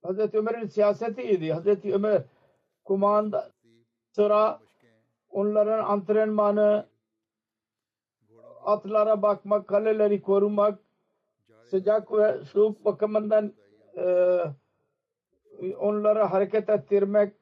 Hz. 0.04 0.34
Ömer'in 0.34 0.68
siyasetiydi. 0.68 1.54
Hz. 1.54 1.86
Ömer 1.86 2.24
kumanda 2.84 3.52
sıra 4.12 4.60
onların 5.30 5.84
antrenmanı 5.84 6.88
atlara 8.66 9.22
bakmak, 9.22 9.68
kaleleri 9.68 10.22
korumak, 10.22 10.80
sıcak 11.64 12.12
ve 12.12 12.44
soğuk 12.46 12.86
bakımından 12.86 13.54
e, 13.98 14.06
onları 15.72 16.20
hareket 16.20 16.70
ettirmek 16.70 17.34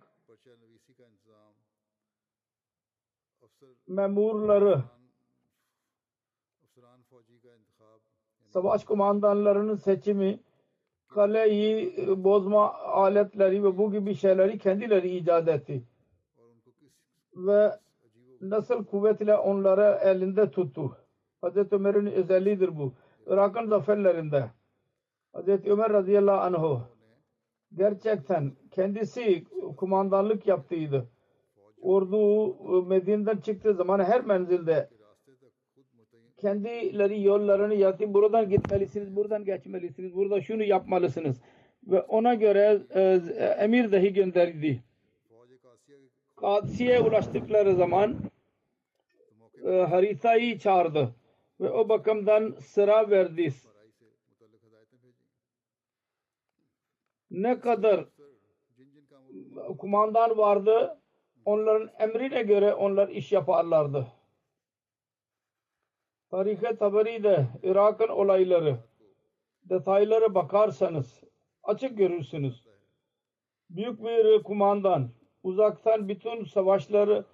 memurları 3.88 4.84
savaş 8.50 8.84
kumandanlarının 8.84 9.76
seçimi 9.76 10.40
kaleyi 11.08 11.96
bozma 12.24 12.74
aletleri 12.74 13.64
ve 13.64 13.78
bu 13.78 13.92
gibi 13.92 14.16
şeyleri 14.16 14.58
kendileri 14.58 15.18
icat 15.18 15.48
etti. 15.48 15.84
Ve 17.36 17.80
nasıl 18.42 18.86
kuvvetle 18.86 19.36
onları 19.38 20.00
elinde 20.04 20.52
tuttu. 20.52 20.98
Hz. 21.44 21.72
Ömer'in 21.72 22.06
özelliğidir 22.06 22.78
bu. 22.78 22.94
Irak'ın 23.28 23.68
zaferlerinde 23.68 24.52
Hz. 25.34 25.48
Ömer 25.48 25.94
radıyallahu 25.94 26.42
anh 26.42 26.82
gerçekten 27.78 28.52
kendisi 28.72 29.44
kumandanlık 29.78 30.48
yaptıydı. 30.48 31.10
Ordu 31.82 32.50
e, 32.50 32.88
Medine'den 32.88 33.38
çıktığı 33.38 33.74
zaman 33.74 34.00
her 34.00 34.26
menzilde 34.26 34.90
kendileri 36.38 37.24
yollarını 37.24 37.76
yaptı. 37.76 38.14
Buradan 38.14 38.50
gitmelisiniz, 38.50 39.16
buradan 39.16 39.46
geçmelisiniz, 39.46 40.16
burada 40.16 40.42
şunu 40.42 40.64
yapmalısınız. 40.64 41.42
Ve 41.88 42.02
ona 42.02 42.34
göre 42.34 42.82
e, 42.96 43.22
emir 43.60 43.92
dahi 43.92 44.14
gönderdi. 44.14 44.84
Kadisi'ye 46.36 47.00
ulaştıkları 47.02 47.76
zaman 47.76 48.16
e, 49.66 49.70
haritayı 49.70 50.60
çağırdı. 50.60 51.16
Ve 51.60 51.70
o 51.70 51.90
bakımdan 51.90 52.56
sıra 52.60 53.10
verdi 53.10 53.52
ne 57.32 57.60
kadar 57.60 58.06
kumandan 59.78 60.38
vardı 60.38 61.02
onların 61.46 61.90
emrine 62.00 62.44
göre 62.44 62.74
onlar 62.74 63.10
iş 63.10 63.32
yaparlardı. 63.32 64.08
Tarihe 66.32 66.76
Taberi'de 66.76 67.48
Irak'ın 67.64 68.08
olayları 68.08 68.78
detaylara 69.64 70.36
bakarsanız 70.36 71.24
açık 71.64 71.98
görürsünüz. 71.98 72.66
Büyük 73.70 74.04
bir 74.04 74.44
kumandan 74.44 75.10
uzaktan 75.44 76.10
bütün 76.10 76.44
savaşları 76.44 77.26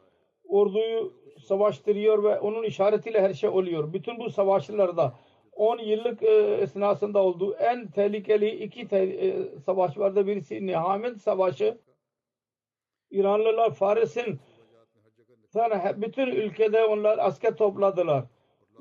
orduyu 0.48 1.14
savaştırıyor 1.44 2.24
ve 2.24 2.40
onun 2.40 2.64
işaretiyle 2.64 3.22
her 3.22 3.34
şey 3.34 3.50
oluyor. 3.50 3.94
Bütün 3.94 4.20
bu 4.20 4.30
savaşlarda 4.30 5.14
10 5.58 5.78
yıllık 5.78 6.24
e, 6.24 6.58
esnasında 6.62 7.24
olduğu 7.24 7.54
en 7.56 7.88
tehlikeli 7.88 8.50
iki 8.50 8.88
te, 8.88 8.98
e, 8.98 9.60
savaş 9.60 9.98
vardı. 9.98 10.28
Birisi 10.28 10.66
Nihamet 10.68 11.22
Savaşı. 11.22 11.78
İranlılar 13.12 13.74
Faris'in 13.74 14.40
bütün 15.96 16.28
ülkede 16.28 16.86
onlar 16.86 17.18
asker 17.18 17.56
topladılar. 17.56 18.24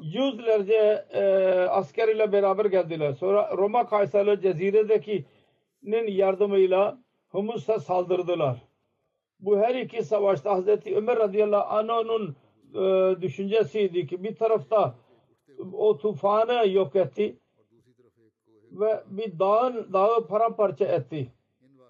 Yüzlerce 0.01 1.05
e, 1.11 1.23
asker 1.71 2.09
ile 2.09 2.33
beraber 2.33 2.65
geldiler. 2.65 3.13
Sonra 3.13 3.57
Roma 3.57 3.87
Kaysarlı 3.87 4.41
Cezire'deki'nin 4.41 6.07
yardımıyla 6.07 6.99
Humus'a 7.29 7.81
saldırdılar. 7.81 8.57
Bu 9.41 9.59
her 9.59 9.75
iki 9.75 10.03
savaşta 10.03 10.51
Hazreti 10.51 10.97
Ömer 10.97 11.19
radıyallahu 11.19 11.77
anh'ın 11.77 12.37
e, 12.75 13.23
düşüncesiydi 13.23 14.07
ki 14.07 14.25
bir 14.25 14.37
tarafta 14.37 14.95
o 15.73 15.99
tufanı 15.99 16.69
yok 16.69 16.97
etti 16.97 17.37
ve 18.73 19.05
bir 19.07 19.39
dağın 19.39 19.93
dağı 19.93 20.27
paramparça 20.27 20.85
etti. 20.85 21.33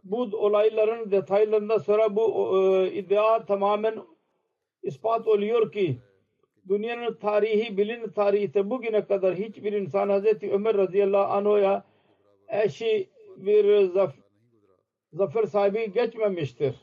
Bu 0.04 0.22
olayların 0.22 1.10
detaylarında 1.10 1.78
sonra 1.78 2.16
bu 2.16 2.58
e, 2.58 2.92
iddia 2.92 3.44
tamamen 3.44 3.94
ispat 4.82 5.28
oluyor 5.28 5.72
ki 5.72 5.98
dünyanın 6.68 7.14
tarihi 7.14 7.76
bilin 7.76 8.08
tarihte 8.08 8.70
bugüne 8.70 9.04
kadar 9.04 9.34
hiçbir 9.34 9.72
insan 9.72 10.08
Hazreti 10.08 10.52
Ömer 10.52 10.76
radıyallahu 10.76 11.32
anh'a 11.32 11.84
eşi 12.48 13.10
bir 13.36 13.84
zaf 13.84 14.14
zafer 15.12 15.44
sahibi 15.44 15.92
geçmemiştir. 15.92 16.74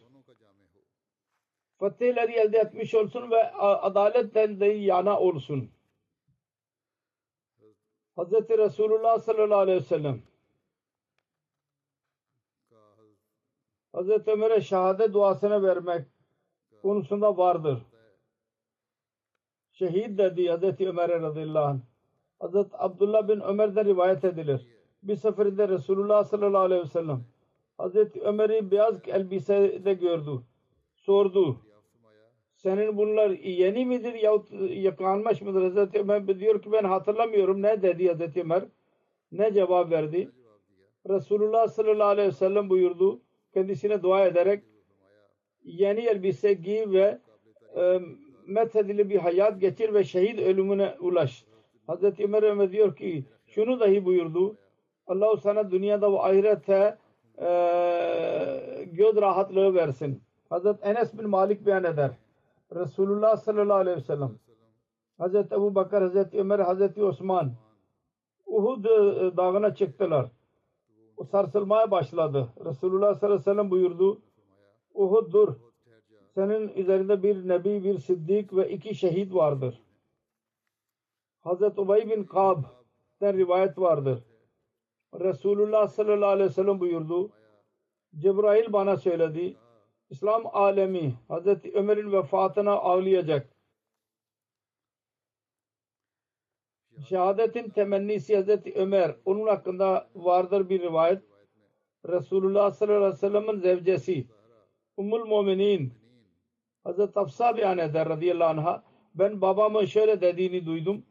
Fatihleri 1.79 2.31
elde 2.31 2.57
etmiş 2.57 2.95
olsun 2.95 3.31
ve 3.31 3.51
adaletten 3.51 4.59
de 4.59 4.65
yana 4.65 5.19
olsun. 5.19 5.69
Hz. 8.17 8.31
Resulullah 8.57 9.19
sallallahu 9.19 9.59
aleyhi 9.59 9.79
ve 9.79 9.85
sellem 9.85 10.21
Hz. 13.93 14.27
Ömer'e 14.27 14.61
şehadet 14.61 15.13
duasını 15.13 15.63
vermek 15.63 16.05
konusunda 16.81 17.37
vardır. 17.37 17.79
Şehit 19.71 20.17
dedi 20.17 20.51
Hz. 20.51 20.81
Ömer'e 20.81 21.21
radıyallahu 21.21 21.65
anh. 21.65 21.79
Hz. 22.41 22.55
Abdullah 22.73 23.27
bin 23.27 23.39
Ömer'den 23.39 23.85
rivayet 23.85 24.23
edilir. 24.23 24.67
Bir 25.03 25.15
seferinde 25.15 25.67
Resulullah 25.67 26.23
sallallahu 26.23 26.61
aleyhi 26.61 26.81
ve 26.81 26.87
sellem 26.87 27.23
Hz. 27.79 27.95
Ömer'i 28.21 28.71
beyaz 28.71 29.07
elbisede 29.07 29.93
gördü. 29.93 30.41
Sordu 30.95 31.57
senin 32.63 32.97
bunlar 32.97 33.29
yeni 33.29 33.85
midir 33.85 34.13
yahut 34.13 34.51
yıkanmış 34.69 35.41
mıdır? 35.41 35.63
Hazreti 35.63 35.99
Ömer 35.99 36.39
diyor 36.39 36.61
ki 36.61 36.71
ben 36.71 36.83
hatırlamıyorum. 36.83 37.61
Ne 37.61 37.81
dedi 37.81 38.07
Hazreti 38.07 38.41
Ömer? 38.41 38.63
Ne 39.31 39.53
cevap 39.53 39.91
verdi? 39.91 40.29
Resulullah 41.09 41.67
sallallahu 41.67 42.07
aleyhi 42.07 42.27
ve 42.27 42.31
sellem 42.31 42.69
buyurdu. 42.69 43.21
Kendisine 43.53 44.03
dua 44.03 44.25
ederek 44.25 44.63
yeni 45.63 45.99
elbise 45.99 46.53
giy 46.53 46.91
ve 46.91 47.19
e, 47.75 47.99
methedili 48.47 49.09
bir 49.09 49.17
hayat 49.19 49.61
geçir 49.61 49.93
ve 49.93 50.03
şehit 50.03 50.39
ölümüne 50.39 50.95
ulaş. 50.99 51.45
Hazreti 51.87 52.23
Ömer 52.23 52.43
Ömer 52.43 52.71
diyor 52.71 52.95
ki 52.95 53.23
şunu 53.47 53.79
dahi 53.79 54.05
buyurdu. 54.05 54.57
Allahu 55.07 55.37
sana 55.37 55.71
dünyada 55.71 56.13
ve 56.13 56.19
ahirette 56.19 56.97
e, 57.37 57.47
göz 58.85 59.15
rahatlığı 59.15 59.75
versin. 59.75 60.21
Hazreti 60.49 60.85
Enes 60.85 61.17
bin 61.17 61.29
Malik 61.29 61.65
beyan 61.65 61.83
eder. 61.83 62.11
Resulullah 62.75 63.37
sallallahu 63.37 63.77
aleyhi 63.77 63.97
ve 63.97 64.01
sellem 64.01 64.39
Hazreti 65.17 65.55
Ebu 65.55 65.75
Bakır, 65.75 66.01
Hazreti 66.01 66.39
Ömer, 66.39 66.59
Hazreti 66.59 67.03
Osman 67.03 67.53
Uhud 68.45 68.85
e, 68.85 69.37
dağına 69.37 69.75
çıktılar. 69.75 70.31
O 71.17 71.23
sarsılmaya 71.23 71.91
başladı. 71.91 72.49
Resulullah 72.65 73.15
sallallahu 73.15 73.25
aleyhi 73.25 73.39
ve 73.39 73.43
sellem 73.43 73.71
buyurdu. 73.71 74.21
Uhud 74.93 75.31
dur. 75.31 75.55
Senin 76.35 76.67
üzerinde 76.67 77.23
bir 77.23 77.47
nebi, 77.47 77.83
bir 77.83 77.97
siddik 77.97 78.55
ve 78.55 78.69
iki 78.69 78.95
şehit 78.95 79.33
vardır. 79.33 79.81
Hazreti 81.41 81.81
Ubey 81.81 82.09
bin 82.09 82.23
Kab'den 82.23 83.37
rivayet 83.37 83.77
vardır. 83.77 84.23
Resulullah 85.19 85.87
sallallahu 85.87 86.29
aleyhi 86.29 86.49
ve 86.49 86.53
sellem 86.53 86.79
buyurdu. 86.79 87.29
Cebrail 88.17 88.73
bana 88.73 88.97
söyledi. 88.97 89.57
İslam 90.09 90.43
alemi 90.53 91.13
Hazreti 91.27 91.71
Ömer'in 91.73 92.11
vefatına 92.11 92.71
ağlayacak. 92.71 93.49
Şehadetin 97.09 97.69
temennisi 97.69 98.35
Hazreti 98.35 98.73
Ömer. 98.75 99.15
Onun 99.25 99.47
hakkında 99.47 100.09
vardır 100.15 100.69
bir 100.69 100.81
rivayet. 100.81 101.23
Resulullah 102.07 102.71
sallallahu 102.71 102.97
aleyhi 102.97 103.13
ve 103.13 103.17
sellem'in 103.17 103.59
zevcesi. 103.59 104.27
Ummul 104.97 105.25
Muminin 105.25 105.93
Hazreti 106.83 107.13
Hafsa 107.13 107.57
beyan 107.57 107.77
eder 107.77 108.09
radıyallahu 108.09 108.49
anh'a. 108.49 108.83
Ben 109.15 109.41
babamın 109.41 109.85
şöyle 109.85 110.21
dediğini 110.21 110.65
duydum. 110.65 111.05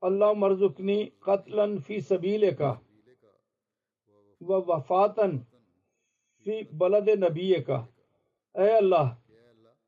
Allah 0.00 0.34
marzukni 0.34 1.12
katlan 1.20 1.78
fi 1.78 2.02
sabileka 2.02 2.80
ve 4.40 4.54
vefaten 4.68 5.40
fi 6.44 6.68
balade 6.72 7.20
nabiyeka. 7.20 7.88
Ey 8.54 8.76
Allah 8.76 9.16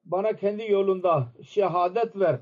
bana 0.04 0.36
kendi 0.36 0.72
yolunda 0.72 1.28
şehadet 1.42 2.16
ver 2.16 2.40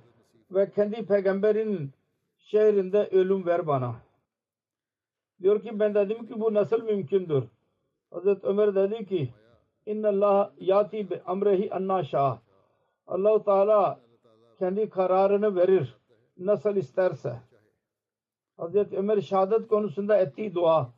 ve 0.50 0.70
kendi 0.70 1.06
peygamberin 1.06 1.92
şehrinde 2.38 3.08
ölüm 3.12 3.46
ver 3.46 3.66
bana. 3.66 3.94
Diyor 5.42 5.62
ki 5.62 5.80
ben 5.80 5.94
dedim 5.94 6.26
ki 6.26 6.40
bu 6.40 6.54
nasıl 6.54 6.82
mümkündür? 6.82 7.44
Hazreti 8.10 8.46
Ömer 8.46 8.74
dedi 8.74 9.06
ki 9.06 9.32
İnna 9.86 10.08
Allah 10.08 10.52
yati 10.60 11.10
bi 11.10 11.20
amrehi 11.26 11.74
anna 11.74 12.04
şah. 12.04 12.38
Allah 13.06 13.42
Teala 13.42 14.00
kendi 14.58 14.88
kararını 14.88 15.56
verir 15.56 15.96
nasıl 16.38 16.76
isterse. 16.76 17.40
Hazreti 18.56 18.96
Ömer 18.96 19.20
şehadet 19.20 19.68
konusunda 19.68 20.16
ettiği 20.16 20.54
dua 20.54 20.92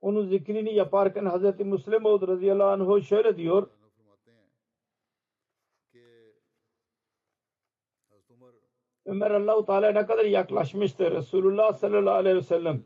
onun 0.00 0.26
zikrini 0.26 0.74
yaparken 0.74 1.24
Hazreti 1.24 1.64
Müslim 1.64 2.04
Oğuz 2.04 2.22
radıyallahu 2.22 2.94
anh 2.94 3.02
şöyle 3.02 3.36
diyor 3.36 3.68
Ömer 9.06 9.30
Allahu 9.30 9.66
Teala 9.66 9.92
ne 9.92 10.06
kadar 10.06 10.24
yaklaşmıştır. 10.24 11.12
Resulullah 11.12 11.72
sallallahu 11.72 12.14
aleyhi 12.14 12.36
ve 12.36 12.42
sellem 12.42 12.82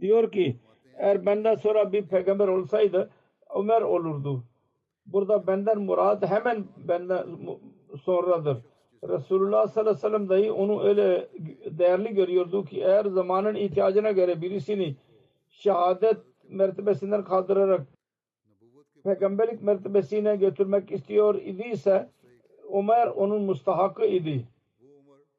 diyor 0.00 0.32
ki 0.32 0.56
eğer 0.96 1.26
benden 1.26 1.54
sonra 1.54 1.92
bir 1.92 2.06
peygamber 2.06 2.48
olsaydı 2.48 3.10
Ömer 3.54 3.82
olurdu. 3.82 4.44
Burada 5.06 5.46
benden 5.46 5.78
murad 5.78 6.22
hemen 6.22 6.64
benden 6.88 7.26
sonradır. 8.02 8.58
Resulullah 9.08 9.66
sallallahu 9.66 9.90
aleyhi 9.90 9.96
ve 9.96 10.08
sellem 10.08 10.28
dahi 10.28 10.52
onu 10.52 10.82
öyle 10.82 11.28
değerli 11.70 12.14
görüyordu 12.14 12.64
ki 12.64 12.80
eğer 12.80 13.04
zamanın 13.04 13.54
ihtiyacına 13.54 14.10
göre 14.10 14.40
birisini 14.40 14.96
şehadet 15.48 16.16
mertebesinden 16.48 17.24
kaldırarak 17.24 17.86
peygamberlik 19.04 19.62
mertebesine 19.62 20.36
götürmek 20.36 20.92
istiyor 20.92 21.34
idiyse 21.34 22.08
Ömer 22.72 23.06
onun 23.06 23.42
mustahakı 23.42 24.06
idi. 24.06 24.44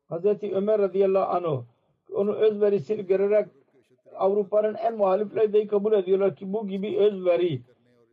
Hazreti 0.09 0.55
Ömer 0.55 0.79
radıyallahu 0.79 1.47
anh 1.47 1.63
onu 2.13 2.33
özverisini 2.33 3.05
görerek 3.05 3.47
Avrupa'nın 4.15 4.75
en 4.75 4.97
muhalifleri 4.97 5.67
kabul 5.67 5.93
ediyorlar 5.93 6.35
ki 6.35 6.53
bu 6.53 6.67
gibi 6.67 6.97
özveri 6.97 7.61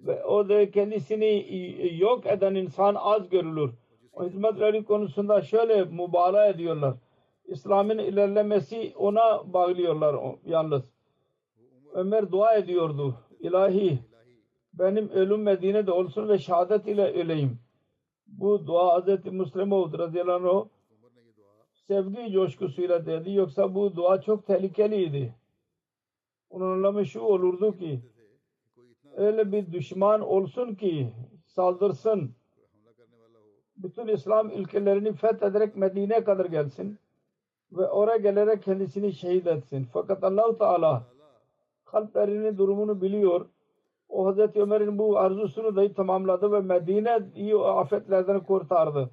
ve 0.01 0.25
o 0.25 0.49
da 0.49 0.71
kendisini 0.71 1.47
yok 1.99 2.27
eden 2.27 2.55
insan 2.55 2.95
az 2.95 3.29
görülür. 3.29 3.71
O 4.13 4.25
hizmetleri 4.25 4.85
konusunda 4.85 5.43
şöyle 5.43 5.85
mübalağa 5.85 6.47
ediyorlar. 6.47 6.95
İslam'ın 7.45 7.99
ilerlemesi 7.99 8.93
ona 8.97 9.53
bağlıyorlar 9.53 10.17
yalnız. 10.47 10.83
Ömer 11.93 12.31
dua 12.33 12.55
ediyordu. 12.55 13.15
İlahi 13.41 13.99
benim 14.75 15.09
ölüm 15.09 15.43
Medine'de 15.43 15.93
olsun 15.93 16.29
ve 16.29 16.39
şehadet 16.39 16.87
ile 16.87 17.13
öleyim. 17.13 17.59
Bu 18.27 18.67
dua 18.67 19.01
Hz. 19.07 19.25
Müslim 19.25 19.73
oldu 19.73 19.99
radıyallahu 19.99 20.51
anh 20.51 20.69
sevgi 21.89 22.33
coşkusuyla 22.33 23.07
dedi. 23.07 23.33
Yoksa 23.33 23.75
bu 23.75 23.97
dua 23.97 24.21
çok 24.21 24.47
tehlikeliydi. 24.47 25.35
Onun 26.51 26.73
anlamı 26.73 27.07
şu 27.07 27.21
olurdu 27.21 27.77
ki 27.77 28.01
öyle 29.17 29.53
bir 29.53 29.73
düşman 29.73 30.21
olsun 30.21 30.75
ki 30.75 31.13
saldırsın. 31.45 32.35
Bütün 33.77 34.07
İslam 34.07 34.51
ülkelerini 34.51 35.13
fethederek 35.13 35.77
Medine'ye 35.77 36.25
kadar 36.25 36.45
gelsin 36.45 36.99
ve 37.73 37.89
oraya 37.89 38.17
gelerek 38.17 38.63
kendisini 38.63 39.13
şehit 39.13 39.47
etsin. 39.47 39.89
Fakat 39.93 40.25
Allahu 40.25 40.59
Teala 40.59 41.07
kalplerinin 41.85 42.59
durumunu 42.59 43.01
biliyor 43.01 43.49
o 44.09 44.27
Hazreti 44.27 44.61
Ömer'in 44.63 44.99
bu 44.99 45.19
arzusunu 45.19 45.77
da 45.77 45.93
tamamladı 45.95 46.53
ve 46.53 46.61
Medine'yi 46.61 47.57
afetlerden 47.57 48.41
kurtardı. 48.41 49.11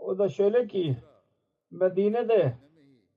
O 0.00 0.18
da 0.18 0.28
şöyle 0.28 0.66
ki 0.66 0.96
Medine'de 1.70 2.54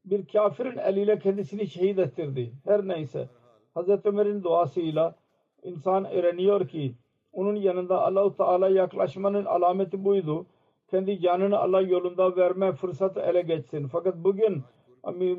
bir 0.06 0.26
kafirin 0.28 0.78
eliyle 0.78 1.20
kendisini 1.20 1.68
şehit 1.68 2.00
ettirdi. 2.00 2.54
Her 2.66 2.88
neyse 2.88 3.30
Hazreti 3.74 4.10
Ömer'in 4.10 4.44
duasıyla 4.44 5.16
insan 5.64 6.06
öğreniyor 6.06 6.68
ki 6.68 6.96
onun 7.32 7.56
yanında 7.56 8.02
Allahu 8.02 8.38
Teala 8.38 8.70
yaklaşmanın 8.70 9.46
alameti 9.46 10.06
buydu. 10.06 10.46
Kendi 10.88 11.20
canını 11.20 11.60
Allah 11.60 11.82
yolunda 11.82 12.36
verme 12.36 12.72
fırsatı 12.72 13.20
ele 13.20 13.42
geçsin. 13.42 13.88
Fakat 13.88 14.16
bugün 14.16 14.64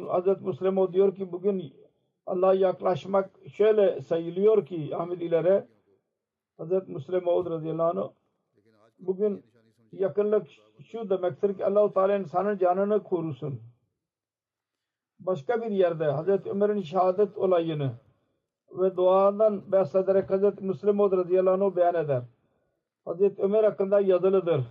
Hazreti 0.08 0.44
Müslim 0.44 0.78
o 0.78 0.92
diyor 0.92 1.16
ki 1.16 1.32
bugün 1.32 1.72
Allah'a 2.26 2.54
yaklaşmak 2.54 3.30
şöyle 3.52 4.00
sayılıyor 4.00 4.66
ki 4.66 4.96
amililere 4.96 5.66
Hz. 6.58 6.88
Müslim 6.88 7.28
Oğuz 7.28 7.46
radıyallahu 7.50 8.00
anh 8.00 8.10
bugün 8.98 9.44
yakınlık 9.92 10.46
şu 10.80 11.10
demektir 11.10 11.56
ki 11.56 11.66
Allah-u 11.66 11.92
Teala 11.92 12.16
insanın 12.16 12.58
canını 12.58 13.02
korusun. 13.02 13.60
Başka 15.20 15.62
bir 15.62 15.70
yerde 15.70 16.12
Hz. 16.12 16.46
Ömer'in 16.46 16.82
şehadet 16.82 17.38
olayını 17.38 17.92
ve 18.70 18.96
duadan 18.96 19.72
bahsederek 19.72 20.30
Hz. 20.30 20.60
Müslim 20.60 21.00
Oğuz 21.00 21.12
radıyallahu 21.12 21.64
anh 21.64 21.76
beyan 21.76 21.94
eder. 21.94 22.22
Hz. 23.06 23.38
Ömer 23.38 23.64
hakkında 23.64 24.00
yazılıdır. 24.00 24.64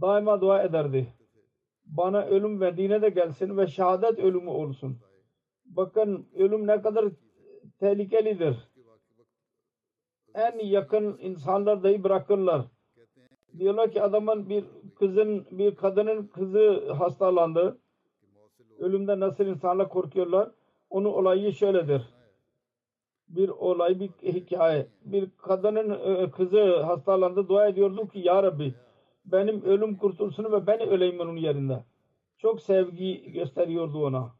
Daima 0.00 0.40
dua 0.40 0.62
ederdi. 0.62 1.14
Bana 1.84 2.22
ölüm 2.22 2.56
Medine'de 2.56 3.08
gelsin 3.08 3.56
ve 3.56 3.66
şehadet 3.66 4.18
ölümü 4.18 4.50
olsun.'' 4.50 5.13
Bakın 5.64 6.26
ölüm 6.34 6.66
ne 6.66 6.82
kadar 6.82 7.04
tehlikelidir. 7.80 8.56
En 10.34 10.58
yakın 10.58 11.18
insanlar 11.18 11.82
dahi 11.82 12.04
bırakırlar. 12.04 12.66
Diyorlar 13.58 13.90
ki 13.90 14.02
adamın 14.02 14.48
bir 14.48 14.64
kızın 14.98 15.46
bir 15.50 15.74
kadının 15.74 16.26
kızı 16.26 16.92
hastalandı. 16.92 17.78
Ölümden 18.78 19.20
nasıl 19.20 19.44
insanlar 19.44 19.88
korkuyorlar? 19.88 20.50
Onun 20.90 21.12
olayı 21.12 21.52
şöyledir. 21.52 22.02
Bir 23.28 23.48
olay 23.48 24.00
bir 24.00 24.08
hikaye. 24.22 24.86
Bir 25.04 25.30
kadının 25.38 25.90
e, 25.90 26.30
kızı 26.30 26.82
hastalandı. 26.82 27.48
Dua 27.48 27.68
ediyordu 27.68 28.08
ki 28.08 28.18
Ya 28.18 28.42
Rabbi 28.42 28.74
benim 29.24 29.62
ölüm 29.62 29.96
kurtulsun 29.96 30.52
ve 30.52 30.66
ben 30.66 30.80
öleyim 30.80 31.20
onun 31.20 31.36
yerinde. 31.36 31.84
Çok 32.38 32.62
sevgi 32.62 33.32
gösteriyordu 33.32 34.06
ona. 34.06 34.32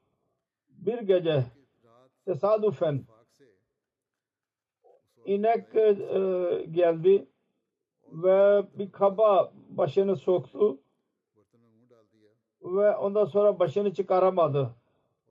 Bir 0.79 0.99
gece 0.99 1.45
tesadüfen 2.25 3.05
inek 5.25 5.75
e, 5.75 5.93
geldi 6.71 7.27
ve 8.13 8.65
bir 8.79 8.93
kaba 8.93 9.53
başını 9.69 10.17
soktu 10.17 10.79
ve 12.63 12.97
ondan 12.97 13.25
sonra 13.25 13.59
başını 13.59 13.95
çıkaramadı. 13.95 14.71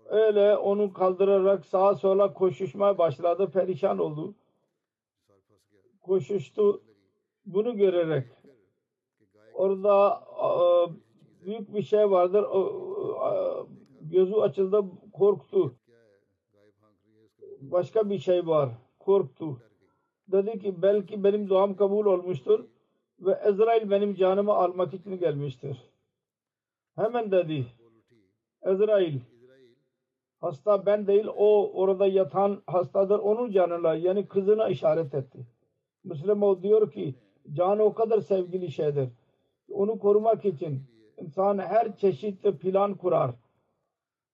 Öyle 0.05 0.57
onu 0.57 0.93
kaldırarak 0.93 1.65
sağa 1.65 1.95
sola 1.95 2.33
koşuşmaya 2.33 2.97
başladı. 2.97 3.51
Perişan 3.51 3.99
oldu. 3.99 4.35
Koşuştu. 6.01 6.81
Bunu 7.45 7.77
görerek 7.77 8.27
orada 9.53 10.23
büyük 11.45 11.73
bir 11.73 11.81
şey 11.81 12.11
vardır. 12.11 12.45
Gözü 14.13 14.33
açıldı. 14.33 14.85
Korktu. 15.13 15.75
Başka 17.61 18.09
bir 18.09 18.19
şey 18.19 18.47
var. 18.47 18.69
Korktu. 18.99 19.61
Dedi 20.27 20.59
ki 20.59 20.81
belki 20.81 21.23
benim 21.23 21.49
duam 21.49 21.75
kabul 21.75 22.05
olmuştur 22.05 22.65
ve 23.19 23.31
Ezrail 23.31 23.89
benim 23.89 24.15
canımı 24.15 24.53
almak 24.53 24.93
için 24.93 25.19
gelmiştir. 25.19 25.77
Hemen 26.95 27.31
dedi 27.31 27.65
Ezrail 28.61 29.19
hasta 30.39 30.85
ben 30.85 31.07
değil 31.07 31.25
o 31.37 31.71
orada 31.73 32.07
yatan 32.07 32.61
hastadır 32.67 33.19
onun 33.19 33.51
canına 33.51 33.95
yani 33.95 34.27
kızına 34.27 34.67
işaret 34.69 35.13
etti. 35.13 35.39
Müslüman 36.03 36.63
diyor 36.63 36.91
ki 36.91 37.15
can 37.53 37.79
o 37.79 37.93
kadar 37.93 38.19
sevgili 38.19 38.71
şeydir. 38.71 39.09
Onu 39.71 39.99
korumak 39.99 40.45
için 40.45 40.83
insan 41.17 41.57
her 41.57 41.97
çeşit 41.97 42.43
plan 42.61 42.95
kurar. 42.95 43.42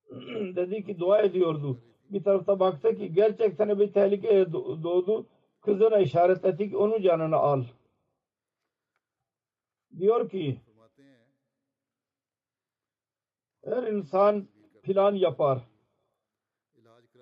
dedi 0.55 0.85
ki 0.85 0.99
dua 0.99 1.21
ediyordu. 1.21 1.79
Bir 2.09 2.23
tarafta 2.23 2.59
baktı 2.59 2.95
ki 2.95 3.13
gerçekten 3.13 3.79
bir 3.79 3.93
tehlike 3.93 4.51
doğdu. 4.53 5.25
Kızına 5.61 5.99
işaret 5.99 6.45
etti 6.45 6.69
ki 6.69 6.77
onun 6.77 7.01
canını 7.01 7.35
al. 7.35 7.63
Diyor 9.99 10.29
ki 10.29 10.61
her 13.65 13.83
insan 13.83 14.47
plan 14.83 15.15
yapar. 15.15 15.59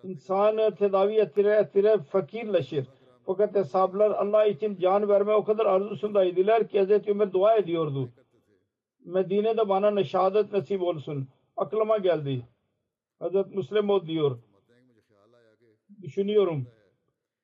İnsanı 0.03 0.75
tedavi 0.75 1.15
ettire 1.15 1.55
ettire 1.55 1.97
fakirleşir. 1.97 2.87
Fakat 3.25 3.55
hesaplar 3.55 4.11
Allah 4.11 4.45
için 4.45 4.77
can 4.77 5.09
verme 5.09 5.33
o 5.33 5.43
kadar 5.43 5.65
arzusundaydılar 5.65 6.67
ki 6.67 6.81
Hz. 6.81 7.07
Ömer 7.07 7.33
dua 7.33 7.55
ediyordu. 7.55 8.09
Medine'de 9.05 9.69
bana 9.69 10.03
şehadet 10.03 10.51
nasip 10.53 10.81
olsun. 10.81 11.27
Aklıma 11.57 11.97
geldi. 11.97 12.45
Hz. 13.21 13.55
Müslim 13.55 14.07
diyor. 14.07 14.39
Düşünüyorum. 16.01 16.67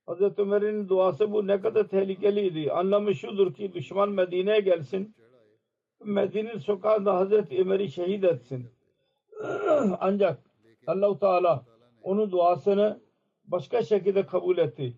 Hz. 0.07 0.21
Ömer'in 0.39 0.89
duası 0.89 1.31
bu 1.31 1.47
ne 1.47 1.61
kadar 1.61 1.87
tehlikeliydi. 1.87 2.71
Anlamı 2.71 3.15
şudur 3.15 3.53
ki 3.53 3.73
düşman 3.73 4.09
Medine'ye 4.09 4.59
gelsin. 4.59 5.15
Medine 6.03 6.59
sokağında 6.59 7.15
Hazreti 7.15 7.61
Ömer'i 7.61 7.89
şehit 7.89 8.23
etsin. 8.23 8.67
Ancak 9.99 10.43
Allah-u 10.87 11.19
Teala 11.19 11.65
onun 12.01 12.31
duasını 12.31 13.01
başka 13.45 13.83
şekilde 13.83 14.25
kabul 14.25 14.57
etti. 14.57 14.97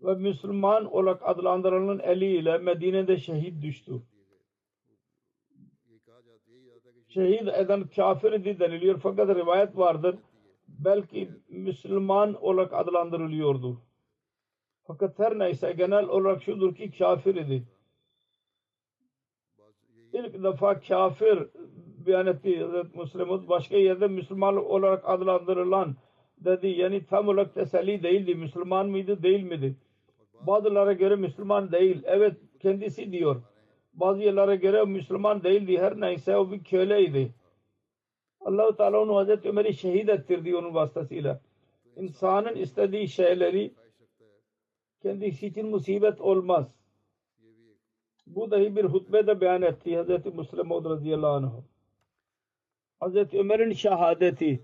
Ve 0.00 0.14
Müslüman 0.14 0.84
olarak 0.84 1.20
adlandırılan 1.24 1.98
eliyle 1.98 2.58
Medine'de 2.58 3.16
şehit 3.16 3.62
düştü. 3.62 3.92
Şehit 7.16 7.48
eden 7.48 7.84
kafir 7.96 8.32
idi 8.32 8.58
deniliyor 8.60 9.00
fakat 9.02 9.28
rivayet 9.28 9.76
vardır. 9.76 10.16
Belki 10.68 11.28
Müslüman 11.48 12.34
olarak 12.44 12.72
adlandırılıyordu. 12.72 13.80
Fakat 14.86 15.18
her 15.18 15.38
neyse 15.38 15.72
genel 15.72 16.08
olarak 16.08 16.42
şudur 16.42 16.74
ki 16.74 16.90
kafir 16.98 17.34
idi. 17.34 17.62
İlk 20.12 20.42
defa 20.44 20.80
kafir 20.80 21.38
beyan 22.06 22.26
etti 22.26 22.60
Hazreti 22.60 22.98
Müslim'in 22.98 23.48
başka 23.48 23.76
yerde 23.76 24.08
Müslüman 24.08 24.56
olarak 24.56 25.08
adlandırılan 25.08 25.96
dedi. 26.38 26.66
Yani 26.66 27.06
tam 27.06 27.28
olarak 27.28 27.54
teselli 27.54 28.02
değildi. 28.02 28.34
Müslüman 28.34 28.88
mıydı 28.88 29.22
değil 29.22 29.42
miydi? 29.42 29.76
Bazılara 30.40 30.92
göre 30.92 31.16
Müslüman 31.16 31.72
değil. 31.72 32.02
Evet 32.04 32.36
kendisi 32.60 33.12
diyor. 33.12 33.42
Bazı 33.96 34.22
yerlere 34.22 34.56
göre 34.56 34.84
Müslüman 34.84 35.42
değildi. 35.42 35.78
Her 35.78 36.00
neyse 36.00 36.36
o 36.36 36.52
bir 36.52 36.64
köleydi. 36.64 37.32
Allah-u 38.40 38.76
Teala 38.76 39.00
onu 39.00 39.16
Hazreti 39.16 39.48
Ömer'i 39.48 39.74
şehit 39.74 40.08
ettirdi 40.08 40.56
onun 40.56 40.74
vasıtasıyla. 40.74 41.40
İnsanın 41.96 42.56
istediği 42.56 43.08
şeyleri 43.08 43.72
kendisi 45.02 45.46
için 45.46 45.66
musibet 45.66 46.20
olmaz. 46.20 46.66
Bu 48.26 48.50
dahi 48.50 48.76
bir 48.76 48.84
hutbede 48.84 49.40
beyan 49.40 49.62
etti 49.62 50.02
Hz. 50.02 50.34
Müslim 50.34 50.70
radıyallahu 50.70 51.32
anh. 51.32 51.52
Hz. 53.02 53.34
Ömer'in 53.34 53.72
şehadeti 53.72 54.60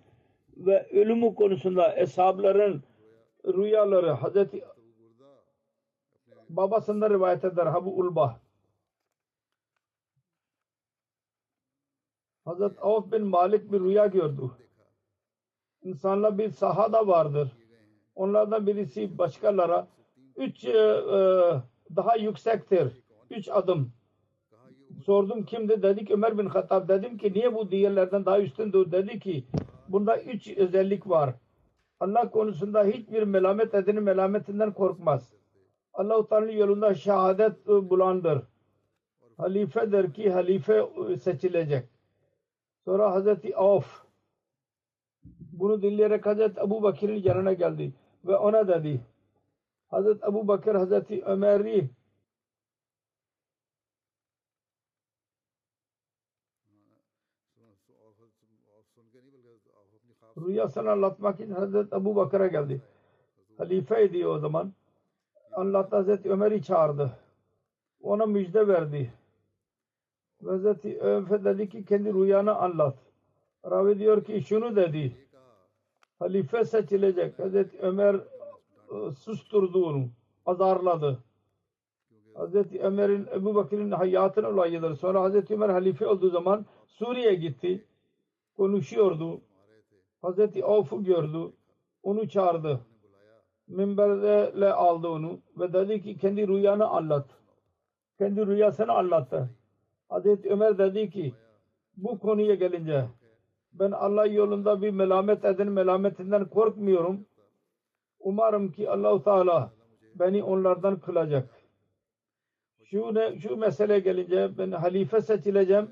ve 0.56 0.88
ölümü 0.92 1.34
konusunda 1.34 1.96
eshabların 1.96 2.82
rüyaları 3.46 4.14
Hz. 4.14 4.46
babasından 6.48 7.10
rivayet 7.10 7.44
eder 7.44 7.66
Habu 7.66 7.90
Ulbah. 7.90 8.41
Hazret 12.44 12.72
Avf 12.80 13.12
bin 13.12 13.26
Malik 13.26 13.72
bir 13.72 13.80
rüya 13.80 14.06
gördü. 14.06 14.50
İnsanlar 15.82 16.38
bir 16.38 16.50
sahada 16.50 17.06
vardır. 17.06 17.48
Onlardan 18.14 18.66
birisi 18.66 19.18
başkalara 19.18 19.88
üç 20.36 20.64
e, 20.64 20.70
e, 20.70 21.18
daha 21.96 22.16
yüksektir. 22.16 22.92
Üç 23.30 23.48
adım. 23.48 23.92
Sordum 25.04 25.44
kimdi? 25.44 25.82
Dedi 25.82 26.04
ki 26.04 26.14
Ömer 26.14 26.38
bin 26.38 26.46
Hattab. 26.46 26.88
Dedim 26.88 27.18
ki 27.18 27.32
niye 27.32 27.54
bu 27.54 27.70
diğerlerden 27.70 28.24
daha 28.24 28.40
üstündür? 28.40 28.92
Dedi 28.92 29.20
ki 29.20 29.44
bunda 29.88 30.22
üç 30.22 30.48
özellik 30.56 31.08
var. 31.08 31.34
Allah 32.00 32.30
konusunda 32.30 32.84
hiçbir 32.84 33.22
melamet 33.22 33.74
edinin 33.74 34.02
melametinden 34.02 34.72
korkmaz. 34.72 35.32
Allah-u 35.94 36.28
Teala'nın 36.28 36.52
yolunda 36.52 36.94
şehadet 36.94 37.66
bulandır. 37.66 38.42
Halifedir 39.36 40.12
ki 40.12 40.30
halife 40.30 40.86
seçilecek. 41.20 41.91
Sonra 42.84 43.12
Hazreti 43.12 43.56
Avf 43.56 44.02
bunu 45.52 45.82
dinleyerek 45.82 46.26
Hazreti 46.26 46.60
Ebu 46.60 46.82
Bakir'in 46.82 47.22
yanına 47.22 47.52
geldi 47.52 47.92
ve 48.24 48.36
ona 48.36 48.68
dedi 48.68 49.00
Hazreti 49.88 50.26
Ebu 50.26 50.48
Bakır 50.48 50.74
Hazreti 50.74 51.24
Ömer'i 51.24 51.90
rüyasını 60.46 60.90
anlatmak 60.90 61.40
için 61.40 61.52
Hazreti 61.52 61.96
Ebu 61.96 62.16
Bakır'a 62.16 62.46
geldi. 62.46 62.82
Halifeydi 63.58 64.26
o 64.26 64.38
zaman. 64.38 64.72
Anlattı 65.52 65.96
Hazreti 65.96 66.30
Ömer'i 66.30 66.62
çağırdı. 66.62 67.12
Ona 68.02 68.26
müjde 68.26 68.68
verdi. 68.68 69.12
Hazreti 70.46 71.00
Ömer 71.00 71.44
dedi 71.44 71.68
ki 71.68 71.84
kendi 71.84 72.14
rüyanı 72.14 72.54
anlat. 72.54 72.96
Ravi 73.70 73.98
diyor 73.98 74.24
ki 74.24 74.42
şunu 74.48 74.76
dedi. 74.76 75.16
Halife 76.18 76.64
seçilecek. 76.64 77.38
Hazreti 77.38 77.78
Ömer 77.78 78.14
e, 78.14 79.10
susturdu 79.10 79.86
onu. 79.86 80.08
Azarladı. 80.46 81.18
Hazreti 82.34 82.80
Ömer'in 82.80 83.26
Ebu 83.34 83.54
Bakır'ın 83.54 83.90
hayatının 83.90 84.52
olayıdır. 84.52 84.94
Sonra 84.94 85.22
Hazreti 85.22 85.54
Ömer 85.54 85.68
halife 85.68 86.06
olduğu 86.06 86.30
zaman 86.30 86.66
Suriye'ye 86.86 87.34
gitti. 87.34 87.84
Konuşuyordu. 88.56 89.40
Hazreti 90.22 90.64
Avf'u 90.64 91.04
gördü. 91.04 91.52
Onu 92.02 92.28
çağırdı. 92.28 92.80
Minberle 93.68 94.72
aldı 94.72 95.08
onu 95.08 95.40
ve 95.58 95.72
dedi 95.72 96.02
ki 96.02 96.18
kendi 96.18 96.48
rüyanı 96.48 96.86
anlat. 96.88 97.26
Kendi 98.18 98.46
rüyasını 98.46 98.92
anlattı. 98.92 99.50
Hazreti 100.12 100.50
Ömer 100.50 100.78
dedi 100.78 101.10
ki 101.10 101.34
bu 101.96 102.18
konuya 102.18 102.54
gelince 102.54 103.04
Ben 103.72 103.90
Allah 103.90 104.26
yolunda 104.26 104.82
bir 104.82 104.90
melamet 104.90 105.44
edin 105.44 105.72
melametinden 105.72 106.44
korkmuyorum. 106.44 107.26
Umarım 108.20 108.72
ki 108.72 108.90
Allahu 108.90 109.24
Teala 109.24 109.72
beni 110.14 110.42
onlardan 110.42 111.00
kılacak. 111.00 111.48
Şu 112.84 113.14
ne 113.14 113.38
şu 113.38 113.56
mesele 113.56 113.98
gelince 113.98 114.58
ben 114.58 114.70
halife 114.70 115.20
seçileceğim. 115.20 115.90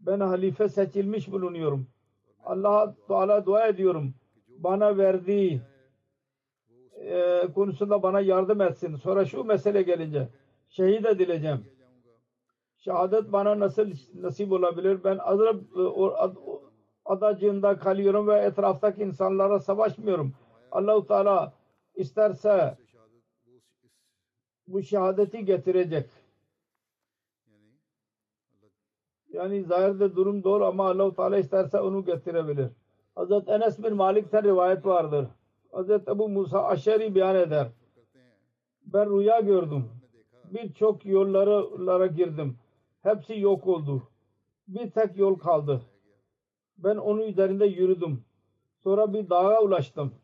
Ben 0.00 0.20
halife 0.20 0.68
seçilmiş 0.68 1.32
bulunuyorum. 1.32 1.86
Allah 2.44 2.94
Teala 3.08 3.46
dua 3.46 3.66
ediyorum. 3.66 4.14
Bana 4.48 4.98
verdiği 4.98 5.60
e, 6.94 7.40
konusunda 7.54 8.02
bana 8.02 8.20
yardım 8.20 8.60
etsin. 8.60 8.96
Sonra 8.96 9.24
şu 9.24 9.44
mesele 9.44 9.82
gelince 9.82 10.28
şehit 10.68 11.06
edileceğim. 11.06 11.69
Şehadet 12.80 13.32
bana 13.32 13.60
nasıl 13.60 13.90
nasip 14.14 14.52
olabilir? 14.52 15.04
Ben 15.04 15.18
azrab 15.18 15.58
adacığında 17.04 17.78
kalıyorum 17.78 18.28
ve 18.28 18.38
etraftaki 18.38 19.02
insanlara 19.02 19.60
savaşmıyorum. 19.60 20.32
Allahu 20.72 21.06
Teala 21.06 21.52
isterse 21.94 22.78
bu 24.66 24.82
şehadeti 24.82 25.44
getirecek. 25.44 26.10
Yani 29.32 29.64
zahirde 29.64 30.16
durum 30.16 30.44
doğru 30.44 30.64
ama 30.64 30.90
Allah-u 30.90 31.14
Teala 31.14 31.38
isterse 31.38 31.80
onu 31.80 32.04
getirebilir. 32.04 32.68
Hazret 33.14 33.48
Enes 33.48 33.82
bin 33.82 33.96
Malik'ten 33.96 34.44
rivayet 34.44 34.86
vardır. 34.86 35.26
Hazret 35.72 36.08
Ebu 36.08 36.28
Musa 36.28 36.64
Aşeri 36.64 37.14
beyan 37.14 37.36
eder. 37.36 37.68
Ben 38.86 39.10
rüya 39.10 39.40
gördüm. 39.40 39.84
Birçok 40.44 41.06
yollara 41.06 42.06
girdim. 42.06 42.56
Hepsi 43.02 43.40
yok 43.40 43.66
oldu. 43.66 44.02
Bir 44.68 44.90
tek 44.90 45.16
yol 45.16 45.34
kaldı. 45.34 45.80
Ben 46.78 46.96
onun 46.96 47.22
üzerinde 47.22 47.66
yürüdüm. 47.66 48.24
Sonra 48.82 49.12
bir 49.12 49.30
dağa 49.30 49.62
ulaştım. 49.62 50.14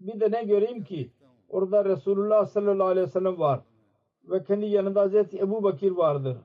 Bir 0.00 0.20
de 0.20 0.30
ne 0.30 0.44
göreyim 0.44 0.84
ki 0.84 1.10
orada 1.48 1.84
Resulullah 1.84 2.46
sallallahu 2.46 2.88
aleyhi 2.88 3.06
ve 3.06 3.10
sellem 3.10 3.38
var. 3.38 3.60
Ve 4.24 4.44
kendi 4.44 4.66
yanında 4.66 5.00
Hazreti 5.00 5.38
Ebu 5.38 5.62
Bakir 5.62 5.90
vardır. 5.90 6.36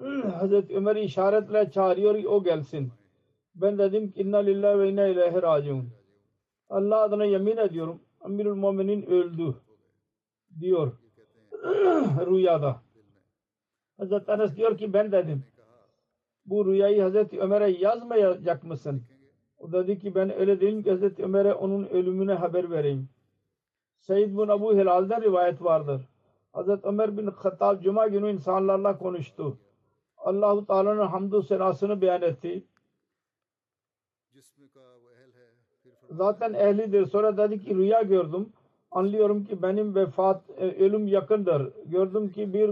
Hazreti 0.38 0.76
Ömer'i 0.76 1.00
işaretle 1.00 1.70
çağırıyor 1.70 2.24
o 2.24 2.44
gelsin. 2.44 2.92
Ben 3.54 3.78
dedim 3.78 4.10
ki 4.10 4.20
inna 4.20 4.38
lillahi 4.38 4.78
ve 4.78 4.90
inna 4.90 5.06
ileyhi 5.06 5.42
raciun. 5.42 5.88
Allah 6.68 7.02
adına 7.02 7.24
yemin 7.24 7.56
ediyorum. 7.56 8.00
Amirul 8.20 8.54
Muminin 8.56 9.02
öldü. 9.02 9.54
Diyor. 10.60 10.92
Rüyada. 12.26 12.82
Hazreti 14.00 14.30
Enes 14.30 14.56
diyor 14.56 14.78
ki 14.78 14.92
ben 14.92 15.12
dedim. 15.12 15.44
Bu 16.46 16.66
rüyayı 16.66 17.02
Hazreti 17.02 17.40
Ömer'e 17.40 17.70
yazmayacak 17.70 18.64
mısın? 18.64 19.02
O 19.58 19.72
dedi 19.72 19.98
ki 19.98 20.14
ben 20.14 20.38
öyle 20.38 20.60
değilim 20.60 20.82
ki 20.82 20.90
Hazreti 20.90 21.24
Ömer'e 21.24 21.54
onun 21.54 21.84
ölümüne 21.86 22.34
haber 22.34 22.70
vereyim. 22.70 23.08
Seyyid 23.98 24.32
bin 24.32 24.48
Abu 24.48 24.74
Hilal'den 24.74 25.22
rivayet 25.22 25.62
vardır. 25.62 26.02
Hazreti 26.52 26.88
Ömer 26.88 27.16
bin 27.16 27.26
Hattab 27.26 27.82
Cuma 27.82 28.06
günü 28.06 28.30
insanlarla 28.30 28.98
konuştu. 28.98 29.58
Allahu 30.16 30.66
Teala'nın 30.66 31.06
hamdü 31.06 31.42
senasını 31.42 32.00
beyan 32.00 32.22
etti. 32.22 32.64
Zaten 36.10 36.54
ehlidir. 36.54 37.06
Sonra 37.06 37.36
dedi 37.36 37.60
ki 37.60 37.74
rüya 37.74 38.02
gördüm. 38.02 38.52
Anlıyorum 38.90 39.44
ki 39.44 39.62
benim 39.62 39.94
vefat, 39.94 40.42
e, 40.56 40.84
ölüm 40.84 41.06
yakındır. 41.06 41.72
Gördüm 41.86 42.32
ki 42.32 42.54
bir 42.54 42.70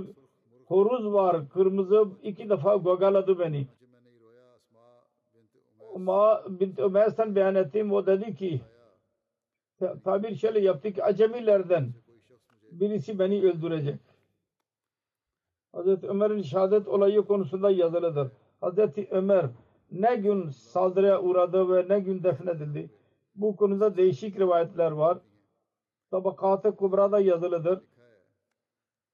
horuz 0.68 1.12
var. 1.12 1.48
Kırmızı 1.48 2.08
iki 2.22 2.48
defa 2.48 2.76
gagaladı 2.76 3.38
beni. 3.38 3.66
Ama 5.94 6.44
bint 6.48 6.78
Ömer'den 6.78 7.34
beyan 7.34 7.54
ettim. 7.54 7.92
O 7.92 8.06
dedi 8.06 8.34
ki 8.34 8.60
tabir 10.04 10.34
şöyle 10.36 10.60
yaptı 10.60 10.92
ki 10.92 11.04
acemilerden 11.04 11.92
birisi 12.70 13.18
beni 13.18 13.42
öldürecek. 13.42 14.00
Hazreti 15.72 16.08
Ömer'in 16.08 16.42
şehadet 16.42 16.88
olayı 16.88 17.22
konusunda 17.22 17.70
yazılıdır. 17.70 18.30
Hazreti 18.60 19.08
Ömer 19.10 19.46
ne 19.90 20.16
gün 20.16 20.50
saldırıya 20.50 21.22
uğradı 21.22 21.74
ve 21.74 21.88
ne 21.88 22.00
gün 22.00 22.22
defnedildi. 22.22 22.90
Bu 23.34 23.56
konuda 23.56 23.96
değişik 23.96 24.40
rivayetler 24.40 24.90
var. 24.90 25.18
Tabakat-ı 26.10 26.76
Kubra'da 26.76 27.20
yazılıdır. 27.20 27.82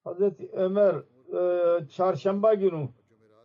Hazreti 0.04 0.50
Ömer 0.52 0.96
çarşamba 1.90 2.54
günü 2.54 2.88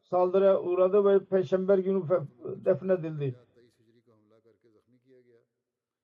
saldırıya 0.03 0.61
uğradı 0.61 1.05
ve 1.05 1.25
peşember 1.25 1.77
günü 1.77 2.03
defnedildi. 2.65 3.35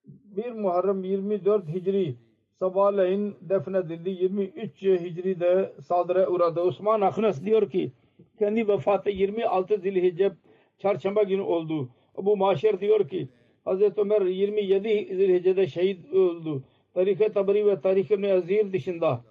1 0.06 0.52
Muharrem 0.52 1.04
24 1.04 1.68
Hicri 1.68 2.16
sabahleyin 2.60 3.36
defnedildi. 3.42 4.10
23 4.10 4.82
Hicri'de 4.82 5.74
saldırıya 5.82 6.30
uğradı. 6.30 6.62
Osman 6.62 7.02
Aknas 7.02 7.44
diyor 7.46 7.70
ki 7.70 7.92
kendi 8.40 8.68
vefatı 8.68 9.10
26 9.10 9.78
Zilhicce 9.78 10.32
çarşamba 10.78 11.24
günü 11.24 11.42
oldu. 11.42 11.90
Bu 12.18 12.38
Maşer 12.38 12.80
diyor 12.80 13.10
ki 13.10 13.30
Hazreti 13.66 14.02
Ömer 14.02 14.22
27 14.22 15.16
Zilhicce'de 15.16 15.68
şehit 15.68 16.14
oldu. 16.14 16.64
Tarih-i 16.94 17.34
Tabari 17.34 17.66
ve 17.66 17.82
Tarih-i 17.82 18.34
Azir 18.34 18.74
dışında 18.74 19.24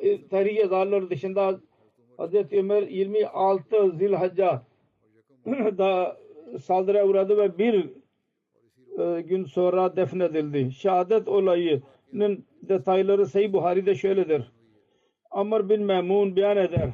e, 0.00 0.28
Tarih-i 0.28 0.58
Yazarlar 0.58 1.10
dışında 1.10 1.60
Hazreti 2.16 2.58
Ömer 2.58 2.82
26 2.82 3.90
Zilhacca 3.90 4.62
da 5.78 6.16
saldırıya 6.60 7.06
uğradı 7.06 7.36
ve 7.36 7.58
bir 7.58 7.90
e, 8.98 9.20
gün 9.20 9.44
sonra 9.44 9.96
defnedildi. 9.96 10.72
Şehadet 10.72 11.28
olayının 11.28 12.44
detayları 12.62 13.26
Sahih 13.26 13.52
Buhari'de 13.52 13.94
şöyledir. 13.94 14.52
Amr 15.30 15.68
bin 15.68 15.82
Memun 15.82 16.36
beyan 16.36 16.56
eder. 16.56 16.90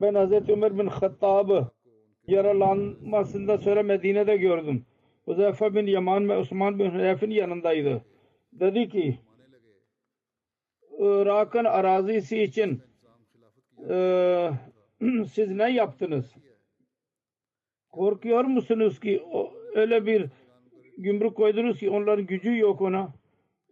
Ben 0.00 0.14
Hazreti 0.14 0.52
Ömer 0.52 0.78
bin 0.78 0.86
Hattab'ı 0.86 1.66
yaralanmasında 2.26 3.58
sonra 3.58 3.82
Medine'de 3.82 4.36
gördüm. 4.36 4.86
Huzeyfe 5.24 5.74
bin 5.74 5.86
Yaman 5.86 6.28
ve 6.28 6.36
Osman 6.36 6.78
bin 6.78 6.90
Hüzeyf'in 6.90 7.30
yanındaydı. 7.30 8.04
Dedi 8.52 8.88
ki 8.88 9.18
Irak'ın 10.98 11.64
arazisi 11.64 12.42
için 12.42 12.82
e, 13.88 14.50
siz 15.32 15.50
ne 15.50 15.70
yaptınız? 15.70 16.34
Korkuyor 17.90 18.44
musunuz 18.44 19.00
ki 19.00 19.22
öyle 19.74 20.06
bir 20.06 20.26
gümrük 20.98 21.36
koydunuz 21.36 21.78
ki 21.78 21.90
onların 21.90 22.26
gücü 22.26 22.58
yok 22.58 22.80
ona? 22.80 23.12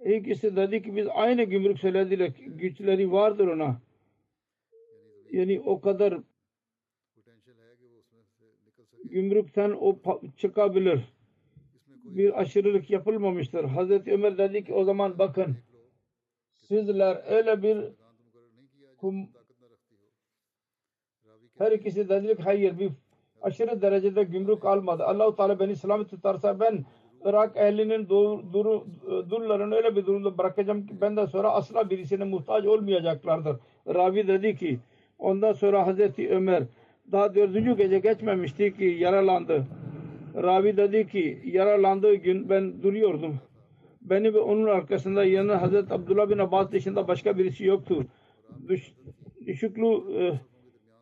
İkisi 0.05 0.57
dedi 0.57 0.83
ki 0.83 0.97
biz 0.97 1.07
aynı 1.15 1.43
gümrük 1.43 1.79
söylediler. 1.79 2.33
Güçleri 2.47 3.13
vardır 3.13 3.47
ona. 3.47 3.81
Yani 5.31 5.61
o 5.61 5.81
kadar 5.81 6.19
gümrükten 9.05 9.71
o 9.71 9.99
çıkabilir. 10.37 11.01
Bir 12.05 12.41
aşırılık 12.41 12.91
yapılmamıştır. 12.91 13.65
Hazreti 13.65 14.13
Ömer 14.13 14.39
dedi 14.39 14.65
ki 14.65 14.75
o 14.75 14.85
zaman 14.85 15.19
bakın 15.19 15.57
sizler 16.73 17.23
öyle 17.29 17.63
bir 17.63 17.79
kum 18.97 19.29
her 21.59 21.73
ikisi 21.73 22.09
dedi 22.09 22.37
ki 22.37 22.43
hayır 22.43 22.79
bir 22.79 22.91
aşırı 23.43 23.83
derecede 23.83 24.23
gümrük 24.25 24.65
almadı. 24.65 25.05
Allah-u 25.05 25.37
Teala 25.37 25.61
beni 25.61 25.77
selamet 25.77 26.11
tutarsa 26.11 26.61
ben 26.61 26.85
Irak 27.25 27.57
ehlinin 27.57 28.09
dur, 28.09 28.39
dur, 28.53 28.83
durlarını 29.31 29.75
öyle 29.75 29.97
bir 29.97 30.07
durumda 30.07 30.39
bırakacağım 30.39 30.87
ki 30.87 31.01
benden 31.01 31.27
sonra 31.27 31.51
asla 31.51 31.91
birisine 31.91 32.25
muhtaç 32.25 32.67
olmayacaklardır. 32.67 33.57
Ravi 33.95 34.29
dedi 34.29 34.57
ki 34.57 34.79
ondan 35.19 35.53
sonra 35.53 35.87
Hazreti 35.87 36.31
Ömer 36.31 36.63
daha 37.13 37.35
dördüncü 37.35 37.77
gece 37.77 37.99
geçmemişti 37.99 38.77
ki 38.77 38.85
yaralandı. 38.85 39.67
Ravi 40.35 40.77
dedi 40.77 41.09
ki 41.09 41.43
yaralandığı 41.45 42.15
gün 42.15 42.49
ben 42.49 42.83
duruyordum. 42.83 43.41
Beni 44.03 44.35
ve 44.35 44.39
onun 44.39 44.67
arkasında 44.67 45.25
yanı 45.25 45.53
Hazreti 45.53 45.95
Abdullah 45.95 46.31
bin 46.31 46.39
Abbas 46.39 46.73
dışında 46.73 47.09
başka 47.09 47.39
birisi 47.39 47.65
yoktu. 47.65 48.07
Düş, 48.69 48.93
düşüklü 49.47 49.87
e, 50.19 50.41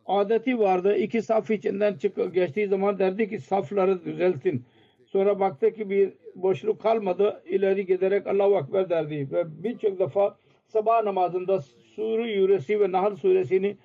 adeti 0.05 0.59
vardı. 0.59 0.95
İki 0.95 1.21
saf 1.21 1.51
içinden 1.51 1.93
çık 1.93 2.33
geçtiği 2.33 2.67
zaman 2.67 2.99
derdi 2.99 3.29
ki 3.29 3.39
safları 3.39 4.05
düzeltin. 4.05 4.65
Sonra 5.05 5.39
baktı 5.39 5.73
ki 5.73 5.89
bir 5.89 6.13
boşluk 6.35 6.81
kalmadı. 6.81 7.43
İleri 7.45 7.85
giderek 7.85 8.27
Allahu 8.27 8.57
Ekber 8.57 8.89
derdi. 8.89 9.27
Ve 9.31 9.63
birçok 9.63 9.99
defa 9.99 10.37
sabah 10.67 11.03
namazında 11.03 11.59
Sure 11.95 12.31
Yuresi 12.31 12.79
ve 12.79 12.91
Nahl 12.91 13.15
suresini 13.15 13.77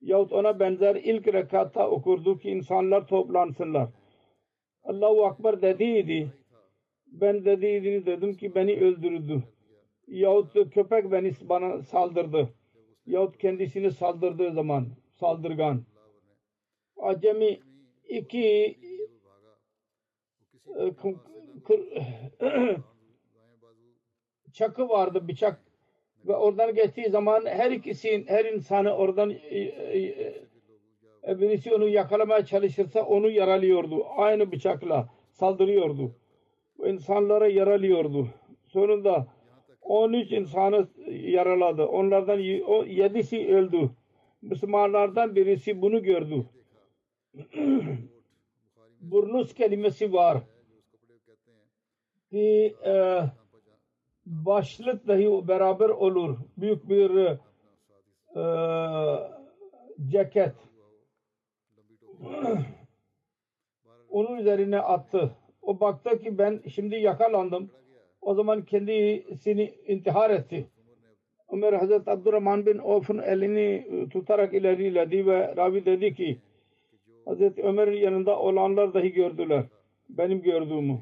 yahut 0.00 0.32
ona 0.32 0.60
benzer 0.60 0.96
ilk 0.96 1.28
rekatta 1.34 1.90
okurdu 1.90 2.38
ki 2.38 2.50
insanlar 2.50 3.06
toplansınlar. 3.06 3.88
Allahu 4.84 5.32
Ekber 5.32 5.62
dediydi 5.62 6.32
ben 7.12 7.44
dediğini 7.44 8.06
dedim 8.06 8.34
ki 8.34 8.54
beni 8.54 8.80
öldürdü. 8.80 9.42
Yahut 10.08 10.74
köpek 10.74 11.12
beni 11.12 11.32
bana 11.42 11.82
saldırdı. 11.82 12.48
Yahut 13.06 13.38
kendisini 13.38 13.90
saldırdığı 13.90 14.52
zaman 14.52 14.86
saldırgan. 15.20 15.82
Acemi 16.96 17.60
iki 18.08 18.76
e, 20.78 20.92
çakı 24.52 24.88
vardı 24.88 25.28
bıçak 25.28 25.60
ve 26.26 26.36
oradan 26.36 26.74
geçtiği 26.74 27.10
zaman 27.10 27.46
her 27.46 27.70
ikisinin 27.70 28.26
her 28.26 28.44
insanı 28.44 28.92
oradan 28.92 29.30
e, 29.30 29.58
e, 31.28 31.40
birisi 31.40 31.74
onu 31.74 31.88
yakalamaya 31.88 32.44
çalışırsa 32.44 33.02
onu 33.02 33.30
yaralıyordu. 33.30 34.06
Aynı 34.16 34.52
bıçakla 34.52 35.08
saldırıyordu 35.30 36.14
insanlara 36.86 37.48
yaralıyordu. 37.48 38.28
Sonunda 38.66 39.26
13 39.80 40.32
insanı 40.32 40.88
yaraladı. 41.10 41.84
Onlardan 41.84 42.38
7'si 42.40 43.54
öldü. 43.54 43.90
Müslümanlardan 44.42 45.36
birisi 45.36 45.82
bunu 45.82 46.02
gördü. 46.02 46.46
Burnus 49.00 49.54
kelimesi 49.54 50.12
var. 50.12 50.42
Ki 52.30 52.76
e, 52.86 53.22
başlık 54.26 55.08
dahi 55.08 55.48
beraber 55.48 55.88
olur. 55.88 56.38
Büyük 56.56 56.88
bir 56.88 57.10
e, 58.36 58.44
ceket. 60.08 60.54
Onun 64.10 64.36
üzerine 64.36 64.80
attı. 64.80 65.36
O 65.68 65.80
baktı 65.80 66.18
ki 66.18 66.38
ben 66.38 66.60
şimdi 66.74 66.96
yakalandım. 66.96 67.70
O 68.20 68.34
zaman 68.34 68.64
kendisini 68.64 69.74
intihar 69.86 70.30
etti. 70.30 70.66
Ömer 71.52 71.72
Hazreti 71.72 72.10
Abdurrahman 72.10 72.66
bin 72.66 72.78
Avf'ın 72.78 73.18
elini 73.18 73.86
tutarak 74.10 74.54
ileriledi 74.54 75.26
ve 75.26 75.56
ravi 75.56 75.84
dedi 75.84 76.14
ki 76.14 76.38
Hazreti 77.24 77.62
Ömer'in 77.62 77.96
yanında 77.96 78.38
olanlar 78.38 78.94
dahi 78.94 79.12
gördüler. 79.12 79.64
Benim 80.08 80.42
gördüğümü. 80.42 80.98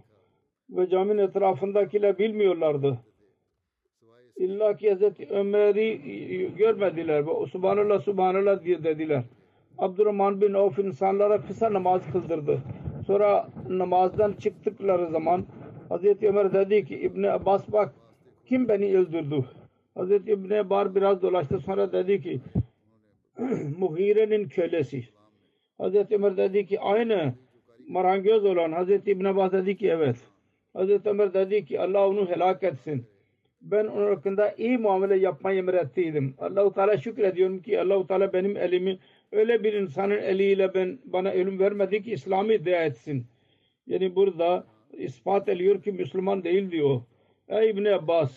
Ve 0.70 0.88
caminin 0.88 1.18
etrafındakiler 1.18 2.18
bilmiyorlardı. 2.18 2.98
İlla 4.36 4.76
ki 4.76 4.90
Hazreti 4.90 5.28
Ömer'i 5.30 6.00
görmediler 6.56 7.26
ve 7.26 7.46
Subhanallah 7.46 8.00
Subhanallah 8.00 8.64
diye 8.64 8.84
dediler. 8.84 9.22
Abdurrahman 9.78 10.40
bin 10.40 10.54
Avf 10.54 10.78
insanlara 10.78 11.42
kısa 11.42 11.72
namaz 11.72 12.12
kıldırdı. 12.12 12.62
Sonra 13.06 13.48
namazdan 13.68 14.32
çıktıkları 14.32 15.10
zaman 15.10 15.44
Hazreti 15.88 16.28
Ömer 16.28 16.52
dedi 16.52 16.84
ki 16.84 16.98
İbn 16.98 17.22
Abbas 17.22 17.72
bak 17.72 17.94
kim 18.46 18.68
beni 18.68 18.98
öldürdü? 18.98 19.44
Hazreti 19.94 20.30
İbn 20.30 20.54
Abbas 20.54 20.94
biraz 20.94 21.22
dolaştı 21.22 21.58
sonra 21.58 21.92
dedi 21.92 22.22
ki 22.22 22.40
Muhire'nin 23.78 24.48
kölesi. 24.48 25.04
Hazreti 25.78 26.14
Ömer 26.14 26.36
dedi 26.36 26.66
ki 26.66 26.80
aynı 26.80 27.34
marangöz 27.88 28.44
olan 28.44 28.72
Hazreti 28.72 29.10
İbn 29.10 29.24
Abbas 29.24 29.52
dedi 29.52 29.76
ki 29.76 29.88
evet. 29.88 30.16
Hazreti 30.72 31.08
Ömer 31.08 31.34
dedi 31.34 31.64
ki 31.64 31.80
Allah 31.80 32.08
onu 32.08 32.28
helak 32.30 32.62
etsin. 32.62 33.06
Ben 33.60 33.86
onun 33.86 34.14
hakkında 34.14 34.54
iyi 34.58 34.78
muamele 34.78 35.16
yapmayı 35.16 35.58
emrettiydim. 35.58 36.34
Allah-u 36.38 36.74
Teala 36.74 36.96
şükrediyorum 36.96 37.62
ki 37.62 37.80
Allah-u 37.80 38.06
Teala 38.06 38.32
benim 38.32 38.56
elimi 38.56 38.98
öyle 39.32 39.64
bir 39.64 39.72
insanın 39.72 40.18
eliyle 40.18 40.74
ben 40.74 40.98
bana 41.04 41.30
ölüm 41.30 41.58
vermedi 41.58 42.02
ki 42.02 42.12
İslam'ı 42.12 42.52
iddia 42.52 42.84
etsin. 42.84 43.26
Yani 43.86 44.16
burada 44.16 44.66
ispat 44.92 45.48
ediyor 45.48 45.82
ki 45.82 45.92
Müslüman 45.92 46.44
değil 46.44 46.70
diyor. 46.70 47.00
Ey 47.48 47.70
İbni 47.70 47.94
Abbas 47.94 48.32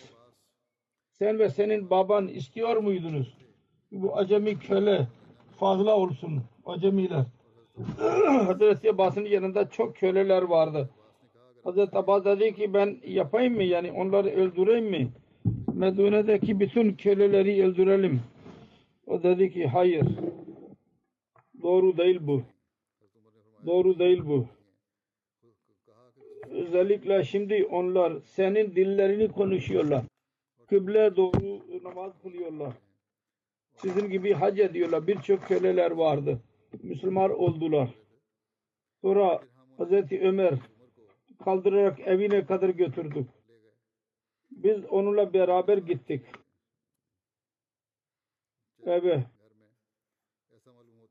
sen 1.12 1.38
ve 1.38 1.48
senin 1.48 1.90
baban 1.90 2.28
istiyor 2.28 2.76
muydunuz? 2.76 3.34
Bu 3.92 4.16
acemi 4.16 4.58
köle 4.58 5.06
fazla 5.58 5.96
olsun. 5.96 6.42
Acemiler. 6.66 7.24
Hazreti 8.46 8.90
Abbas'ın 8.90 9.24
yanında 9.24 9.70
çok 9.70 9.96
köleler 9.96 10.42
vardı. 10.42 10.90
Hazreti 11.64 11.98
Abbas 11.98 12.24
dedi 12.24 12.54
ki 12.54 12.74
ben 12.74 12.96
yapayım 13.06 13.54
mı 13.54 13.62
yani 13.62 13.92
onları 13.92 14.28
öldüreyim 14.28 14.86
mi? 14.86 15.08
Medine'deki 15.74 16.60
bütün 16.60 16.92
köleleri 16.92 17.64
öldürelim. 17.64 18.20
O 19.06 19.22
dedi 19.22 19.52
ki 19.52 19.66
hayır. 19.66 20.06
Doğru 21.62 21.96
değil 21.96 22.18
bu. 22.20 22.42
Doğru 23.66 23.98
değil 23.98 24.22
bu. 24.26 24.46
Özellikle 26.50 27.24
şimdi 27.24 27.64
onlar 27.64 28.20
senin 28.20 28.76
dillerini 28.76 29.32
konuşuyorlar. 29.32 30.04
Kıble 30.66 31.16
doğru 31.16 31.60
namaz 31.84 32.12
kılıyorlar. 32.22 32.72
Sizin 33.76 34.10
gibi 34.10 34.32
hac 34.32 34.58
ediyorlar. 34.58 35.06
Birçok 35.06 35.42
köleler 35.42 35.90
vardı. 35.90 36.40
Müslüman 36.82 37.30
oldular. 37.40 37.94
Sonra 39.02 39.40
Hazreti 39.78 40.20
Ömer 40.20 40.54
kaldırarak 41.44 42.00
evine 42.00 42.46
kadar 42.46 42.68
götürdük. 42.68 43.26
Biz 44.50 44.84
onunla 44.84 45.32
beraber 45.32 45.78
gittik. 45.78 46.22
Evet. 48.86 49.26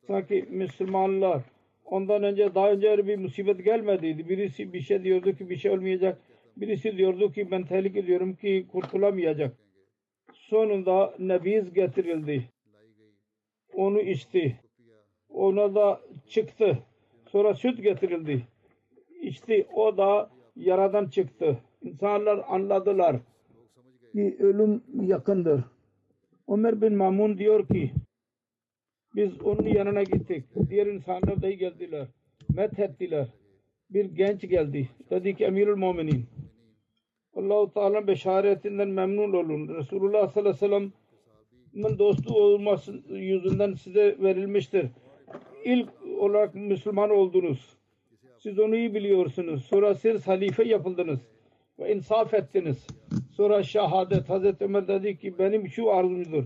Sanki 0.10 0.46
Müslümanlar 0.50 1.42
ondan 1.86 2.24
önce 2.24 2.56
daha 2.56 2.72
önce 2.72 3.08
bir 3.08 3.18
musibet 3.18 3.66
gelmediydi. 3.66 4.30
Birisi 4.30 4.74
bir 4.74 4.82
şey 4.82 5.04
diyordu 5.04 5.36
ki 5.36 5.50
bir 5.50 5.56
şey 5.56 5.72
olmayacak. 5.72 6.22
Birisi 6.58 6.98
diyordu 6.98 7.32
ki 7.32 7.52
ben 7.52 7.64
tehlike 7.64 8.00
ediyorum 8.00 8.36
ki 8.36 8.66
kurtulamayacak. 8.72 9.58
Sonunda 10.34 11.16
nebiz 11.20 11.74
getirildi. 11.74 12.50
Onu 13.74 14.02
içti. 14.02 14.60
Ona 15.30 15.76
da 15.76 16.02
çıktı. 16.28 16.78
Sonra 17.28 17.54
süt 17.54 17.84
getirildi. 17.84 18.42
İçti. 19.22 19.68
O 19.74 19.98
da 19.98 20.30
yaradan 20.56 21.06
çıktı. 21.06 21.58
İnsanlar 21.82 22.46
anladılar 22.48 23.16
ki 24.14 24.38
ölüm 24.40 24.84
yakındır. 25.02 25.64
Ömer 26.48 26.82
bin 26.82 26.96
Mamun 26.96 27.38
diyor 27.38 27.68
ki 27.68 27.92
biz 29.16 29.42
onun 29.42 29.68
yanına 29.68 30.04
gittik. 30.04 30.46
Diğer 30.70 30.88
insanlar 30.88 31.42
da 31.42 31.52
geldiler. 31.52 32.08
Methettiler. 32.50 33.28
Bir 33.90 34.06
genç 34.06 34.42
geldi. 34.42 34.90
Dedi 35.10 35.36
ki 35.36 35.46
Emirül 35.46 35.76
Muminin 35.76 36.26
Allah-u 37.36 37.74
Teala 37.74 38.08
beşaretinden 38.08 38.88
memnun 38.88 39.34
olun. 39.34 39.68
Resulullah 39.68 40.28
sallallahu 40.28 40.40
aleyhi 40.40 40.56
ve 40.56 40.94
sellem'in 41.74 42.00
dostu 42.00 42.34
olması 42.34 43.00
yüzünden 43.10 43.74
size 43.74 44.16
verilmiştir. 44.20 44.86
İlk 45.66 45.90
olarak 46.20 46.56
Müslüman 46.56 47.10
oldunuz. 47.10 47.78
Siz 48.38 48.60
onu 48.60 48.76
iyi 48.76 48.94
biliyorsunuz. 48.94 49.66
Sonra 49.66 49.96
siz 49.96 50.28
halife 50.28 50.64
yapıldınız 50.64 51.20
ve 51.80 51.96
insaf 51.96 52.34
ettiniz. 52.34 52.88
Sonra 53.32 53.64
şehadet. 53.64 54.30
Hazreti 54.30 54.64
Ömer 54.64 54.88
dedi 54.88 55.18
ki 55.18 55.40
benim 55.40 55.68
şu 55.68 55.92
arzumdur. 55.92 56.44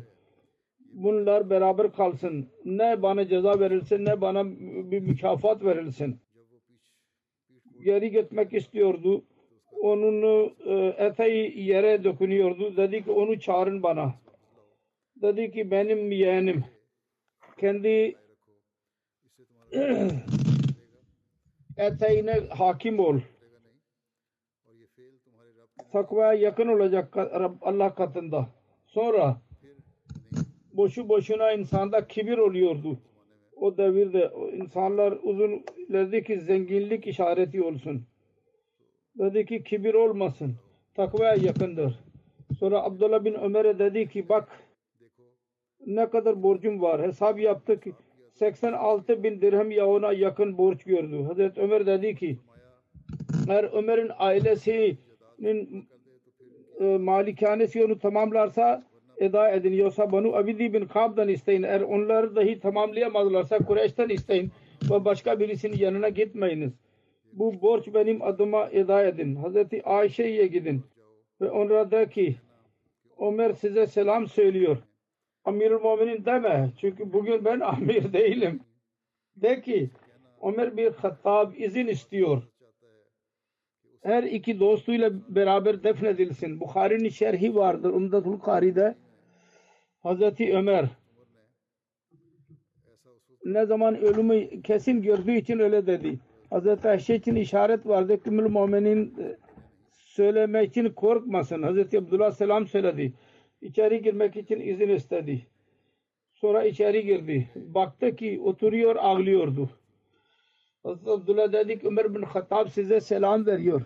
Bunlar 0.94 1.50
beraber 1.50 1.92
kalsın. 1.92 2.50
Ne 2.66 3.02
bana 3.02 3.28
ceza 3.28 3.60
verilsin 3.60 4.06
ne 4.06 4.22
bana 4.22 4.46
bir 4.92 5.00
mükafat 5.00 5.64
verilsin. 5.64 6.20
Geri 7.84 8.12
gitmek 8.12 8.54
istiyordu. 8.54 9.24
Onun 9.82 10.24
e, 10.66 11.06
eteği 11.06 11.68
yere 11.68 12.04
dokunuyordu. 12.04 12.78
Dedi 12.78 13.04
ki 13.04 13.12
onu 13.12 13.40
çağırın 13.40 13.84
bana. 13.84 14.14
Dedi 15.22 15.52
ki 15.52 15.72
benim 15.72 16.12
yeğenim. 16.12 16.64
Kendi 17.60 18.16
eteğine 21.78 22.34
hakim 22.50 23.00
ol. 23.00 23.20
Takvaya 25.92 26.34
yakın 26.34 26.68
olacak 26.68 27.18
Allah 27.62 27.96
katında. 27.96 28.48
Sonra 28.88 29.42
boşu 30.74 31.10
boşuna 31.10 31.52
insanda 31.52 32.08
kibir 32.08 32.38
oluyordu. 32.38 32.98
O 33.56 33.78
devirde 33.78 34.32
insanlar 34.54 35.18
uzun 35.24 35.64
dedi 35.90 36.24
ki 36.24 36.40
zenginlik 36.40 37.08
işareti 37.08 37.64
olsun. 37.64 38.04
Dedi 39.20 39.46
ki 39.46 39.64
kibir 39.64 39.94
olmasın. 39.94 40.56
Takvaya 40.96 41.36
yakındır. 41.36 42.00
Sonra 42.60 42.84
Abdullah 42.84 43.26
bin 43.26 43.34
Ömer'e 43.34 43.80
dedi 43.80 44.10
ki 44.10 44.30
bak 44.30 44.64
ne 45.86 46.10
kadar 46.10 46.44
borcum 46.44 46.82
var. 46.82 47.02
Hesap 47.02 47.40
yaptık. 47.40 47.84
86 48.34 49.24
bin 49.24 49.42
dirhem 49.42 49.72
ya 49.72 50.14
yakın 50.14 50.58
borç 50.58 50.84
gördü. 50.84 51.24
Hazreti 51.24 51.62
Ömer 51.62 51.86
dedi 51.86 52.16
ki 52.16 52.38
eğer 53.50 53.64
Ömer'in 53.64 54.12
ailesinin 54.18 55.88
e, 56.80 56.84
malikanesi 56.84 57.86
onu 57.86 58.00
tamamlarsa 58.00 58.84
eda 59.18 59.52
edin. 59.52 59.74
Yoksa 59.74 60.12
Banu 60.12 60.36
Abidi 60.36 60.74
bin 60.74 60.86
Kab'dan 60.86 61.28
isteyin. 61.28 61.64
Eğer 61.64 61.82
onları 61.82 62.36
dahi 62.36 62.60
tamamlayamazlarsa 62.60 63.58
Kureyş'ten 63.58 64.10
isteyin. 64.10 64.52
Ve 64.90 65.06
başka 65.06 65.40
birisinin 65.40 65.78
yanına 65.78 66.10
gitmeyiniz. 66.10 66.74
Bu 67.34 67.62
borç 67.62 67.88
benim 67.94 68.22
adıma 68.22 68.70
eda 68.72 69.06
edin. 69.06 69.36
Hazreti 69.36 69.84
Ayşe'ye 69.84 70.48
gidin. 70.48 70.84
Ve 71.42 71.52
onlara 71.52 71.92
de 71.92 72.10
ki 72.10 72.36
Ömer 73.20 73.54
size 73.54 73.88
selam 73.88 74.28
söylüyor. 74.28 74.78
Amirul 75.46 75.82
Muminin 75.82 76.26
deme. 76.26 76.72
Çünkü 76.82 77.14
bugün 77.14 77.46
ben 77.46 77.60
amir 77.60 78.14
değilim. 78.14 78.60
De 79.36 79.62
ki 79.62 79.90
Ömer 80.44 80.78
bir 80.78 80.92
Hattab 80.92 81.54
izin 81.56 81.88
istiyor. 81.88 82.44
Her 84.04 84.24
iki 84.24 84.60
dostuyla 84.60 85.12
beraber 85.30 85.84
defnedilsin. 85.84 86.60
Bukhari'nin 86.60 87.10
şerhi 87.10 87.56
vardır. 87.56 87.90
Umdatul 87.90 88.40
Kari'de 88.40 88.96
Hazreti 90.00 90.58
Ömer 90.58 90.86
ne 93.46 93.66
zaman 93.66 93.98
ölümü 93.98 94.62
kesin 94.62 95.02
gördüğü 95.02 95.36
için 95.36 95.60
öyle 95.60 95.88
dedi. 95.88 96.20
Hazreti 96.50 96.88
Ayşe 96.88 97.16
için 97.16 97.36
işaret 97.36 97.88
vardı. 97.88 98.20
Kümül 98.24 98.50
Mu'minin 98.50 99.20
e, 99.20 99.38
söylemek 99.92 100.70
için 100.70 100.90
korkmasın. 100.90 101.64
Hazreti 101.64 101.98
Abdullah 101.98 102.32
selam 102.32 102.68
söyledi. 102.68 103.14
İçeri 103.62 104.02
girmek 104.02 104.36
için 104.38 104.60
izin 104.60 104.90
istedi. 104.90 105.48
Sonra 106.34 106.64
içeri 106.64 107.06
girdi. 107.06 107.50
Baktı 107.56 108.16
ki 108.16 108.42
oturuyor 108.44 108.96
ağlıyordu. 108.96 109.70
Hazreti 110.84 111.12
Abdullah 111.12 111.54
dedi 111.54 111.80
ki 111.80 111.88
Ömer 111.88 112.16
bin 112.16 112.22
Hattab 112.22 112.68
size 112.68 113.02
selam 113.02 113.46
veriyor. 113.46 113.82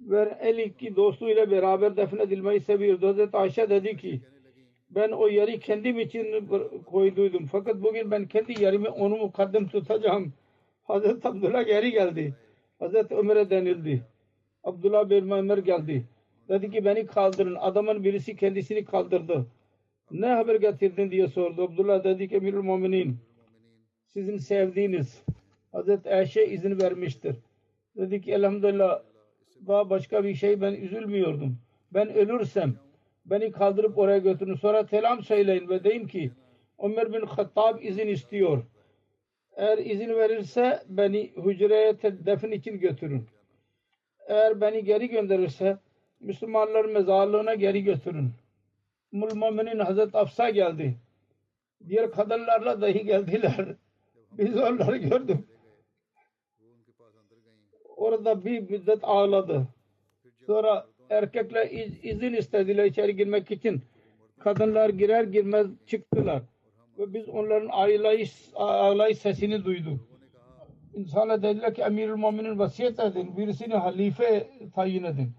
Ve 0.00 0.38
el 0.40 0.58
iki 0.58 0.96
dostuyla 0.96 1.50
beraber 1.50 1.96
defnedilmeyi 1.96 2.60
seviyordu. 2.60 3.08
Hazreti 3.08 3.36
Ayşe 3.36 3.70
dedi 3.70 3.96
ki 3.96 4.20
ben 4.90 5.10
o 5.10 5.28
yeri 5.28 5.60
kendim 5.60 5.98
için 5.98 6.48
koyduydum. 6.86 7.46
Fakat 7.46 7.82
bugün 7.82 8.10
ben 8.10 8.28
kendi 8.28 8.62
yerimi 8.62 8.88
onu 8.88 9.16
mukaddim 9.16 9.68
tutacağım. 9.68 10.32
Hazreti 10.84 11.28
Abdullah 11.28 11.66
geri 11.66 11.90
geldi. 11.90 12.34
Hazreti 12.78 13.14
Ömer'e 13.14 13.50
denildi. 13.50 14.02
Abdullah 14.64 15.10
bin 15.10 15.30
Ömer 15.30 15.58
geldi. 15.58 16.04
Dedi 16.48 16.70
ki 16.70 16.84
beni 16.84 17.06
kaldırın. 17.06 17.54
Adamın 17.54 18.04
birisi 18.04 18.36
kendisini 18.36 18.84
kaldırdı. 18.84 19.46
Ne 20.10 20.26
haber 20.26 20.54
getirdin 20.54 21.10
diye 21.10 21.28
sordu. 21.28 21.62
Abdullah 21.62 22.04
dedi 22.04 22.28
ki 22.28 22.36
Emirül 22.36 22.62
Muminin 22.62 23.16
sizin 24.08 24.36
sevdiğiniz 24.36 25.24
Hazreti 25.72 26.14
Ayşe 26.14 26.46
izin 26.46 26.80
vermiştir. 26.80 27.36
Dedi 27.96 28.20
ki 28.20 28.32
elhamdülillah 28.32 29.02
daha 29.66 29.90
başka 29.90 30.24
bir 30.24 30.34
şey 30.34 30.60
ben 30.60 30.72
üzülmüyordum. 30.72 31.58
Ben 31.94 32.14
ölürsem 32.14 32.74
beni 33.26 33.52
kaldırıp 33.52 33.98
oraya 33.98 34.18
götürün. 34.18 34.54
Sonra 34.54 34.84
selam 34.84 35.22
söyleyin 35.22 35.68
ve 35.68 35.84
deyin 35.84 36.06
ki 36.06 36.30
Ömer 36.78 37.12
bin 37.12 37.26
Hattab 37.26 37.82
izin 37.82 38.08
istiyor. 38.08 38.62
Eğer 39.56 39.78
izin 39.78 40.08
verirse 40.08 40.82
beni 40.88 41.32
hücreye 41.36 42.02
defin 42.02 42.50
için 42.50 42.78
götürün. 42.80 43.26
Eğer 44.28 44.60
beni 44.60 44.84
geri 44.84 45.08
gönderirse 45.08 45.78
Müslümanların 46.20 46.92
mezarlığına 46.92 47.54
geri 47.54 47.84
götürün. 47.84 48.30
Mulmuminin 49.12 49.78
Hazreti 49.78 50.18
Afsa 50.18 50.50
geldi. 50.50 50.96
Diğer 51.88 52.10
kadınlarla 52.10 52.80
dahi 52.80 53.04
geldiler. 53.04 53.66
Biz 54.38 54.56
onları 54.56 54.96
gördük. 54.96 55.49
Orada 58.00 58.44
bir 58.44 58.60
müddet 58.60 58.98
ağladı. 59.02 59.66
Sonra 60.46 60.86
erkekler 61.10 61.70
iz, 61.70 62.04
izin 62.04 62.32
istediler 62.32 62.84
içeri 62.84 63.16
girmek 63.16 63.50
için. 63.50 63.82
Kadınlar 64.38 64.88
girer 64.88 65.24
girmez 65.24 65.66
çıktılar. 65.86 66.42
Ve 66.98 67.14
biz 67.14 67.28
onların 67.28 67.68
ağlayış, 67.68 68.32
ağlayış 68.54 69.18
sesini 69.18 69.64
duyduk. 69.64 70.00
İnsanlar 70.94 71.42
dediler 71.42 71.74
ki 71.74 71.82
Emirül 71.82 72.16
Muminin 72.16 72.58
vasiyet 72.58 73.00
edin. 73.00 73.36
Birisini 73.36 73.74
halife 73.74 74.46
tayin 74.74 75.04
edin. 75.04 75.32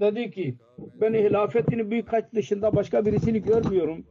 Dedi 0.00 0.30
ki 0.30 0.54
ben 0.78 1.14
hilafetini 1.14 1.90
birkaç 1.90 2.32
dışında 2.34 2.76
başka 2.76 3.06
birisini 3.06 3.42
görmüyorum. 3.42 4.04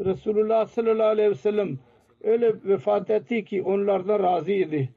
Resulullah 0.00 0.66
sallallahu 0.66 1.06
aleyhi 1.06 1.30
ve 1.30 1.34
sellem 1.34 1.78
öyle 2.22 2.54
vefat 2.64 3.10
etti 3.10 3.44
ki 3.44 3.62
onlardan 3.62 4.22
razıydı. 4.22 4.88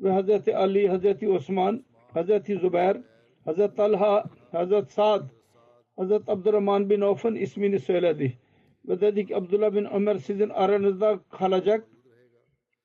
Ve 0.00 0.10
Hazreti 0.10 0.56
Ali, 0.56 0.88
Hazreti 0.88 1.28
Osman, 1.28 1.84
Hazreti 2.14 2.58
Zübeyir, 2.58 2.96
Hazreti 3.44 3.74
Talha, 3.76 4.24
Hazreti 4.52 4.92
Sa'd, 4.92 5.22
Hazreti 5.96 6.30
Abdurrahman 6.30 6.90
bin 6.90 7.00
Avf'ın 7.00 7.34
ismini 7.34 7.78
söyledi. 7.78 8.38
Ve 8.88 9.00
dedi 9.00 9.26
ki 9.26 9.36
Abdullah 9.36 9.74
bin 9.74 9.84
Ömer 9.84 10.16
sizin 10.16 10.48
aranızda 10.48 11.20
kalacak. 11.30 11.88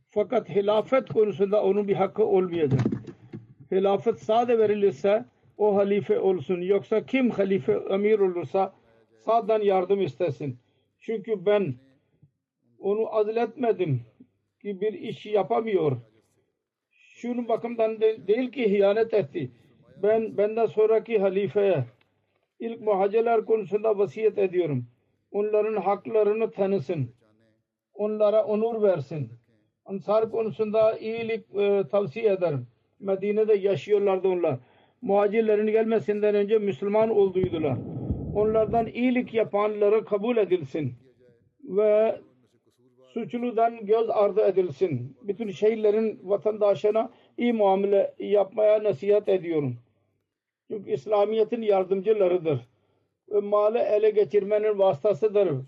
Fakat 0.10 0.50
hilafet 0.50 1.10
konusunda 1.10 1.64
onun 1.64 1.88
bir 1.88 1.96
hakkı 1.96 2.26
olmayacak. 2.26 2.82
Hilafet 3.72 4.20
sade 4.20 4.60
verilirse 4.60 5.26
o 5.58 5.76
halife 5.76 6.20
olsun. 6.20 6.62
Yoksa 6.62 7.06
kim 7.06 7.30
halife 7.30 7.80
emir 7.90 8.20
olursa 8.20 8.74
sağdan 9.26 9.62
yardım 9.62 10.02
istesin. 10.02 10.58
Çünkü 11.00 11.46
ben 11.46 11.76
onu 12.80 13.16
azletmedim 13.16 14.02
ki 14.62 14.82
bir 14.82 14.94
iş 14.94 15.26
yapamıyor. 15.26 15.98
Şunun 17.24 17.48
bakımdan 17.48 18.02
de, 18.02 18.28
değil 18.28 18.52
ki 18.52 18.72
hiyanet 18.72 19.14
etti. 19.14 19.52
Ben 20.04 20.38
benden 20.38 20.66
sonraki 20.66 21.20
halifeye 21.20 21.86
ilk 22.60 22.82
muhacirler 22.82 23.46
konusunda 23.46 23.98
vasiyet 23.98 24.38
ediyorum. 24.38 24.86
Onların 25.32 25.82
haklarını 25.82 26.52
tanısın. 26.52 27.10
Onlara 27.94 28.44
onur 28.46 28.82
versin. 28.82 29.30
Ansar 29.86 30.32
konusunda 30.32 30.98
iyilik 30.98 31.56
e, 31.56 31.84
tavsiye 31.92 32.32
ederim. 32.32 32.68
Medine'de 33.00 33.54
yaşıyorlardı 33.54 34.28
onlar. 34.28 34.60
Muhacirlerin 35.02 35.68
gelmesinden 35.68 36.36
önce 36.36 36.58
Müslüman 36.58 37.10
olduydular. 37.10 37.78
Onlardan 38.36 38.88
iyilik 38.88 39.34
yapanları 39.34 40.06
kabul 40.06 40.38
edilsin. 40.38 40.94
Ve 41.64 42.20
suçludan 43.14 43.86
göz 43.86 44.10
ardı 44.10 44.42
edilsin. 44.42 45.18
Bütün 45.22 45.50
şehirlerin 45.50 46.20
vatandaşına 46.24 47.10
iyi 47.38 47.54
muamele 47.54 48.14
yapmaya 48.20 48.84
nasihat 48.84 49.30
ediyorum. 49.30 49.76
Çünkü 50.68 50.92
İslamiyet'in 50.92 51.62
yardımcılarıdır. 51.62 52.60
Ve 53.30 53.40
malı 53.40 53.80
ele 53.80 54.10
geçirmenin 54.10 54.80
vasıtasıdır. 54.80 55.50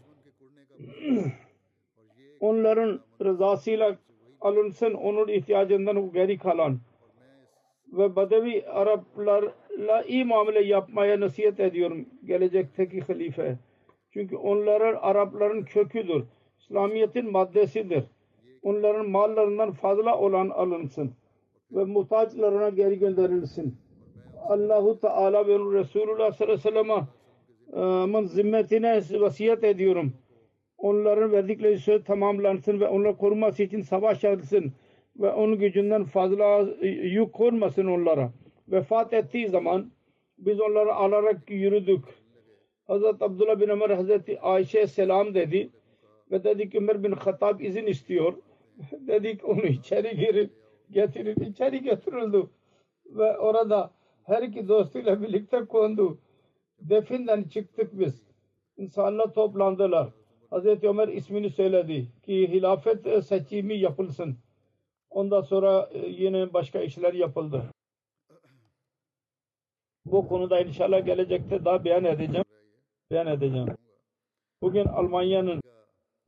Onların 2.39 2.99
rızasıyla 3.21 3.97
alınsın, 4.41 4.93
onun 4.93 5.27
ihtiyacından 5.27 6.11
geri 6.11 6.37
kalan 6.37 6.79
ve 7.93 8.15
Bedevi 8.15 8.67
Araplarla 8.67 10.03
iyi 10.07 10.25
muamele 10.25 10.63
yapmaya 10.63 11.19
nasihat 11.19 11.59
ediyorum 11.59 12.05
gelecekteki 12.25 13.01
halife. 13.01 13.57
Çünkü 14.13 14.35
onların 14.35 14.95
Arapların 15.01 15.63
köküdür. 15.63 16.23
İslamiyet'in 16.65 17.31
maddesidir. 17.31 18.03
Onların 18.61 19.09
mallarından 19.09 19.71
fazla 19.71 20.19
olan 20.19 20.49
alınsın 20.49 21.11
ve 21.71 21.83
muhtaçlarına 21.83 22.69
geri 22.69 22.99
gönderilsin. 22.99 23.77
Allahu 24.47 24.99
Teala 24.99 25.47
ve 25.47 25.79
Resulullah 25.79 26.31
sallallahu 26.31 26.43
aleyhi 26.43 26.67
ve 26.67 27.07
sellem'in 27.77 28.25
zimmetine 28.25 29.01
vasiyet 29.21 29.63
ediyorum. 29.63 30.13
Onların 30.77 31.31
verdikleri 31.31 31.77
söz 31.77 32.03
tamamlansın 32.03 32.79
ve 32.79 32.87
onları 32.87 33.17
koruması 33.17 33.63
için 33.63 33.81
savaş 33.81 34.23
yapılsın 34.23 34.73
ve 35.19 35.31
onun 35.31 35.59
gücünden 35.59 36.03
fazla 36.03 36.67
yük 37.03 37.33
konmasın 37.33 37.85
onlara. 37.85 38.31
Vefat 38.67 39.13
ettiği 39.13 39.47
zaman 39.47 39.91
biz 40.37 40.61
onları 40.61 40.93
alarak 40.93 41.49
yürüdük. 41.49 42.03
Hazreti 42.87 43.23
Abdullah 43.23 43.59
bin 43.59 43.69
Ömer 43.69 43.89
Hazreti 43.89 44.39
Ayşe 44.41 44.87
selam 44.87 45.33
dedi 45.33 45.69
ve 46.31 46.43
dedi 46.43 46.69
ki 46.69 46.77
Ömer 46.77 47.03
bin 47.03 47.11
Hattab 47.11 47.59
izin 47.59 47.85
istiyor. 47.85 48.33
dedik 48.91 49.49
onu 49.49 49.65
içeri 49.65 50.17
girip 50.17 50.51
getirin. 50.91 51.51
içeri 51.51 51.83
götürüldü 51.83 52.49
ve 53.05 53.37
orada 53.37 53.91
her 54.23 54.43
iki 54.43 54.67
dostuyla 54.67 55.21
birlikte 55.21 55.65
kondu. 55.65 56.17
Definden 56.79 57.43
çıktık 57.43 57.99
biz. 57.99 58.23
İnsanlar 58.77 59.33
toplandılar. 59.33 60.09
Hazreti 60.49 60.89
Ömer 60.89 61.07
ismini 61.07 61.49
söyledi 61.49 62.07
ki 62.25 62.47
hilafet 62.47 63.25
seçimi 63.25 63.77
yapılsın. 63.77 64.37
Ondan 65.09 65.41
sonra 65.41 65.89
yine 66.07 66.53
başka 66.53 66.79
işler 66.79 67.13
yapıldı. 67.13 67.63
Bu 70.05 70.27
konuda 70.27 70.61
inşallah 70.61 71.05
gelecekte 71.05 71.65
daha 71.65 71.85
beyan 71.85 72.03
edeceğim. 72.03 72.45
Beyan 73.11 73.27
edeceğim. 73.27 73.67
Bugün 74.61 74.85
Almanya'nın 74.85 75.61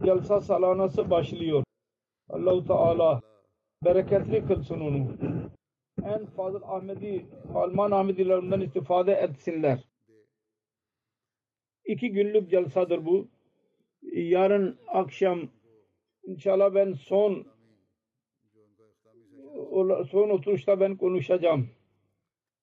Gelsa 0.04 0.42
salanası 0.42 1.10
başlıyor. 1.10 1.64
Allahu 2.30 2.68
Teala 2.68 3.22
bereketli 3.86 4.48
kılsın 4.48 4.80
onu. 4.80 5.18
En 6.04 6.26
fazla 6.26 6.76
Ahmedi, 6.76 7.26
Alman 7.54 7.92
Ahmedilerinden 7.92 8.62
istifade 8.62 9.14
etsinler. 9.14 9.84
İki 11.86 12.12
günlük 12.12 12.50
celsadır 12.50 13.06
bu. 13.06 13.28
Yarın 14.14 14.80
akşam 14.88 15.50
inşallah 16.24 16.76
ben 16.76 16.94
son 16.94 17.48
son 20.12 20.30
oturuşta 20.30 20.80
ben 20.80 20.98
konuşacağım. 20.98 21.70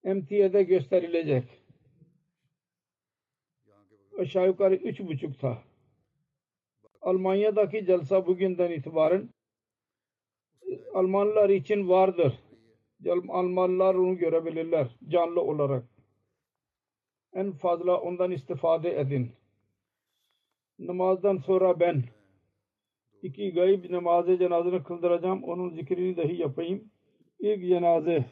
MTA'de 0.05 0.63
gösterilecek. 0.63 1.45
Aşağı 4.19 4.47
yukarı 4.47 4.75
üç 4.75 5.01
buçukta. 5.01 5.74
Almanya'daki 7.05 7.87
celsa 7.87 8.27
bugünden 8.27 8.71
itibaren 8.71 9.29
Almanlar 10.95 11.51
için 11.51 11.89
vardır. 11.89 12.39
Almanlar 13.29 13.95
onu 13.95 14.19
görebilirler 14.19 14.97
canlı 15.09 15.41
olarak. 15.41 15.85
En 17.35 17.53
fazla 17.53 18.01
ondan 18.01 18.31
istifade 18.31 19.01
edin. 19.01 19.33
Namazdan 20.79 21.37
sonra 21.37 21.81
ben 21.81 22.05
iki 23.23 23.53
gayb 23.53 23.91
namazı 23.91 24.39
cenazını 24.39 24.85
kıldıracağım. 24.85 25.45
Onun 25.45 25.71
zikrini 25.71 26.17
dahi 26.17 26.41
yapayım. 26.41 26.91
İlk 27.39 27.69
cenaze 27.69 28.25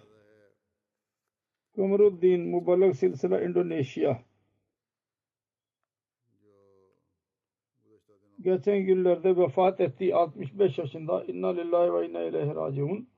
Kamaruddin 1.77 2.41
Mubalak 2.41 2.97
Silsila 2.97 3.41
Endonezya 3.41 4.23
geçen 8.43 8.79
günlerde 8.87 9.37
vefat 9.37 9.81
etti 9.81 10.15
65 10.15 10.79
yaşında. 10.79 11.25
İnna 11.25 11.49
lillahi 11.49 11.95
ve 11.95 12.09
inna 12.09 12.23
ileyhi 12.23 12.55
raciun. 12.55 13.09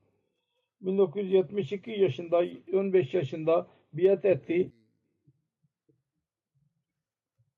1972 0.81 1.91
yaşında 1.91 2.43
15 2.73 3.13
yaşında 3.13 3.67
biat 3.93 4.25
etti 4.25 4.71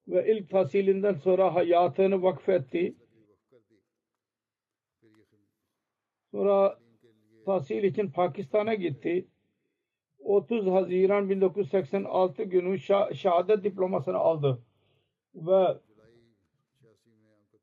ve 0.08 0.34
ilk 0.34 0.50
tahsilinden 0.50 1.14
sonra 1.14 1.56
hayatını 1.56 2.24
vakfetti. 2.24 2.96
Sonra 6.32 6.80
tahsil 7.46 7.84
için 7.84 8.12
Pakistan'a 8.12 8.74
gitti. 8.74 9.28
30 10.20 10.68
Haziran 10.68 11.30
1986 11.30 12.44
günü 12.44 12.80
şehadet 13.14 13.64
diplomasını 13.64 14.18
aldı 14.18 14.64
ve 15.36 15.78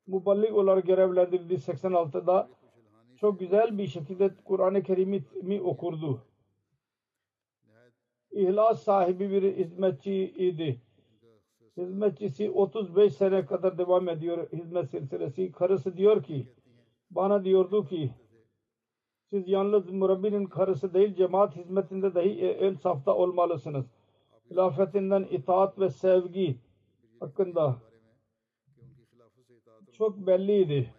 muballik 0.07 0.53
olarak 0.53 0.87
görevlendirildi 0.87 1.53
86'da 1.53 2.49
çok 3.17 3.39
güzel 3.39 3.77
bir 3.77 3.87
şekilde 3.87 4.35
Kur'an-ı 4.45 4.83
Kerim'i 4.83 5.61
okurdu. 5.61 6.21
İhlas 8.31 8.83
sahibi 8.83 9.31
bir 9.31 9.57
hizmetçi 9.57 10.13
idi. 10.37 10.81
Hizmetçisi 11.77 12.51
35 12.51 13.13
sene 13.13 13.45
kadar 13.45 13.77
devam 13.77 14.09
ediyor 14.09 14.51
hizmet 14.51 14.89
silsilesi. 14.89 15.51
Karısı 15.51 15.97
diyor 15.97 16.23
ki 16.23 16.47
bana 17.11 17.45
diyordu 17.45 17.85
ki 17.85 18.11
siz 19.29 19.47
yalnız 19.47 19.89
murabbinin 19.89 20.45
karısı 20.45 20.93
değil 20.93 21.15
cemaat 21.15 21.55
hizmetinde 21.55 22.15
dahi 22.15 22.57
ön 22.59 22.73
safta 22.73 23.15
olmalısınız. 23.15 23.85
Hilafetinden 24.51 25.23
itaat 25.23 25.79
ve 25.79 25.89
sevgi 25.89 26.57
hakkında 27.19 27.75
çok 29.97 30.27
belliydi. 30.27 30.93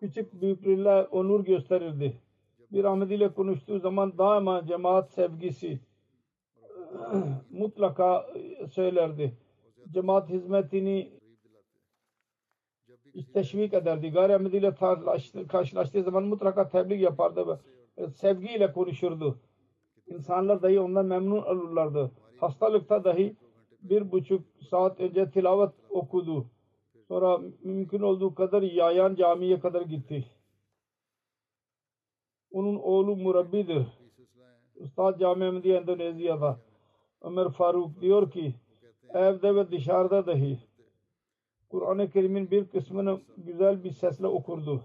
Küçük 0.00 0.40
büyüklerle 0.40 1.02
onur 1.02 1.44
gösterirdi. 1.44 2.20
Bir 2.72 2.84
Ahmedi 2.84 3.14
ile 3.14 3.32
konuştuğu 3.32 3.78
zaman 3.78 4.18
daima 4.18 4.66
cemaat 4.66 5.10
sevgisi 5.10 5.80
mutlaka 7.50 8.26
söylerdi. 8.72 9.32
Cemaat 9.90 10.28
hizmetini 10.28 11.10
teşvik 13.34 13.74
ederdi. 13.74 14.10
Gayri 14.10 14.34
Ahmedi 14.34 14.56
ile 14.56 14.74
karşılaştığı 15.48 16.02
zaman 16.02 16.24
mutlaka 16.24 16.68
tebliğ 16.68 17.00
yapardı 17.00 17.46
ve 17.98 18.08
sevgiyle 18.10 18.72
konuşurdu. 18.72 19.38
İnsanlar 20.06 20.62
dahi 20.62 20.80
ondan 20.80 21.06
memnun 21.06 21.42
olurlardı. 21.42 22.10
Hastalıkta 22.40 23.04
dahi 23.04 23.36
bir 23.82 24.12
buçuk 24.12 24.44
saat 24.70 25.00
önce 25.00 25.30
tilavet 25.30 25.70
okudu. 25.90 26.46
Sonra 27.08 27.40
mümkün 27.64 28.00
olduğu 28.00 28.34
kadar 28.34 28.62
yayan 28.62 29.14
camiye 29.14 29.60
kadar 29.60 29.82
gitti. 29.82 30.24
Onun 32.50 32.76
oğlu 32.76 33.16
murabbidir. 33.16 33.86
Ustad 34.76 35.20
Cami 35.20 35.44
Ahmediye 35.44 35.76
Endonezya'da. 35.76 36.60
Ömer 37.20 37.48
Faruk 37.48 38.00
diyor 38.00 38.30
ki 38.30 38.54
evde 39.14 39.54
ve 39.54 39.70
dışarıda 39.70 40.26
dahi 40.26 40.58
Kur'an-ı 41.68 42.10
Kerim'in 42.10 42.50
bir 42.50 42.68
kısmını 42.68 43.20
güzel 43.36 43.84
bir 43.84 43.90
sesle 43.90 44.26
okurdu. 44.26 44.82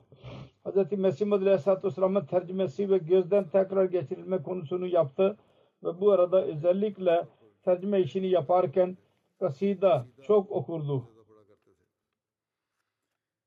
Hz. 0.65 0.91
Mesih 0.91 1.25
Madri 1.25 1.45
Aleyhisselatü 1.45 1.87
Vesselam'ın 1.87 2.25
tercümesi 2.25 2.89
ve 2.89 2.97
gözden 2.97 3.49
tekrar 3.49 3.85
geçirilme 3.85 4.43
konusunu 4.43 4.87
yaptı 4.87 5.37
ve 5.83 6.01
bu 6.01 6.11
arada 6.11 6.45
özellikle 6.45 7.27
tercüme 7.63 8.01
işini 8.01 8.27
yaparken 8.27 8.97
kasida 9.39 10.05
çok 10.21 10.51
okurdu. 10.51 11.12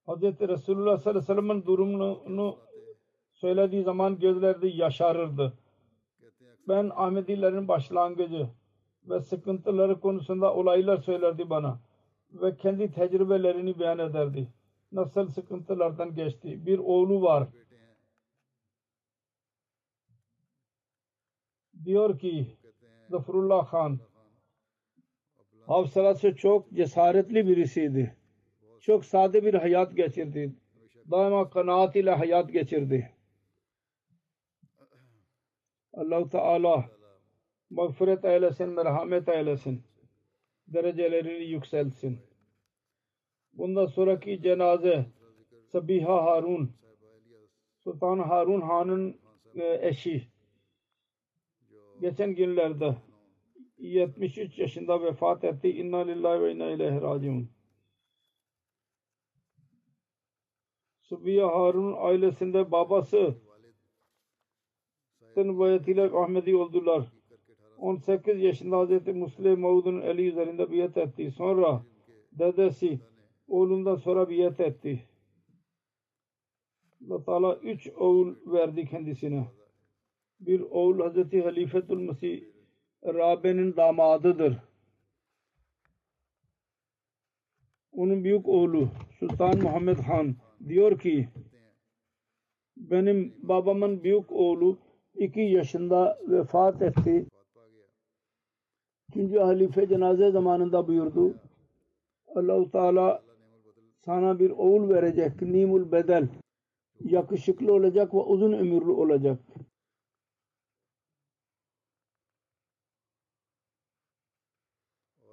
Hz. 0.07 0.23
Resulullah 0.23 0.99
sallallahu 0.99 1.09
aleyhi 1.09 1.17
ve 1.17 1.21
sellem'in 1.21 1.67
durumunu 1.67 2.59
söylediği 3.33 3.83
zaman 3.83 4.19
gözlerde 4.19 4.69
yaşarırdı. 4.69 5.59
Ben 6.69 6.91
Ahmedilerin 6.95 7.69
başlangıcı 7.69 8.49
ve 9.09 9.21
sıkıntıları 9.21 10.01
konusunda 10.01 10.55
olaylar 10.55 10.97
söylerdi 10.97 11.51
bana 11.51 11.81
ve 12.33 12.57
kendi 12.57 12.93
tecrübelerini 12.93 13.79
beyan 13.79 13.99
ederdi. 13.99 14.49
Nasıl 14.93 15.29
sıkıntılardan 15.29 16.15
geçti. 16.15 16.67
Bir 16.67 16.79
oğlu 16.79 17.23
var. 17.23 17.49
Diyor 21.85 22.19
ki 22.19 22.57
Zafarullah 23.11 23.71
Khan 23.71 23.99
hafsalası 25.67 26.37
çok 26.37 26.73
cesaretli 26.73 27.47
birisiydi. 27.47 28.17
Çok 28.87 29.05
sade 29.05 29.45
bir 29.45 29.55
hayat 29.55 29.97
geçirdi. 29.97 30.53
Daima 31.11 31.51
kanaat 31.51 31.97
ile 31.97 32.11
hayat 32.11 32.53
geçirdi. 32.53 33.13
allah 35.93 36.29
Teala 36.29 36.91
mağfiret 37.71 38.25
eylesin, 38.25 38.69
merhamet 38.69 39.29
eylesin. 39.29 39.83
Derecelerini 40.69 41.45
yükselsin. 41.45 42.19
Bundan 43.53 43.87
sonraki 43.87 44.43
cenaze 44.43 45.07
Sabiha 45.73 46.25
Harun 46.25 46.71
Sultan 47.85 48.19
Harun 48.19 48.61
Han'ın 48.61 49.21
eşi 49.81 50.29
geçen 52.01 52.35
günlerde 52.35 52.97
73 53.79 54.59
yaşında 54.59 55.03
vefat 55.03 55.45
etti. 55.45 55.71
İnna 55.71 55.99
lillahi 55.99 56.43
ve 56.43 56.53
inna 56.53 56.71
ileyhi 56.71 57.01
raciun. 57.01 57.56
Sabiha 61.09 61.47
Harun 61.47 61.95
ailesinde 61.99 62.73
babası 62.73 63.35
bayetiyle 65.37 66.03
Ahmedi 66.03 66.57
oldular. 66.57 67.13
18 67.79 68.41
yaşında 68.41 68.87
Hz. 68.87 69.07
Musleh 69.07 69.59
Maud'un 69.59 70.01
eli 70.01 70.29
üzerinde 70.29 70.71
biat 70.71 70.97
etti. 70.97 71.31
Sonra 71.31 71.83
dedesi 72.33 73.01
oğlundan 73.49 73.97
sonra 73.97 74.31
biat 74.31 74.61
etti. 74.61 75.05
Allah 77.11 77.25
Teala 77.25 77.57
üç 77.57 77.89
oğul 77.89 78.35
verdi 78.47 78.87
kendisine. 78.87 79.47
Bir 80.41 80.61
oğul 80.61 80.99
Hz. 80.99 81.45
Halifetul 81.45 81.99
Mesih 81.99 82.45
Rabe'nin 83.05 83.77
damadıdır. 83.77 84.57
Onun 87.93 88.25
büyük 88.25 88.49
oğlu 88.49 88.89
Sultan 89.19 89.63
Muhammed 89.63 89.99
Han 89.99 90.37
diyor 90.69 90.99
ki 90.99 91.29
benim 92.77 93.35
babamın 93.43 94.05
büyük 94.05 94.33
oğlu 94.33 94.79
iki 95.15 95.41
yaşında 95.41 96.19
vefat 96.29 96.83
etti. 96.83 97.27
Üçüncü 99.09 99.39
halife 99.39 99.89
cenaze 99.89 100.31
zamanında 100.31 100.89
buyurdu. 100.89 101.35
Allah-u 102.35 102.71
Teala 102.71 103.23
sana 104.05 104.39
bir 104.39 104.51
oğul 104.51 104.89
verecek. 104.89 105.43
Nimul 105.43 105.93
bedel. 105.93 106.29
Yakışıklı 107.01 107.73
olacak 107.73 108.15
ve 108.15 108.19
uzun 108.19 108.53
ömürlü 108.53 108.91
olacak. 108.91 109.39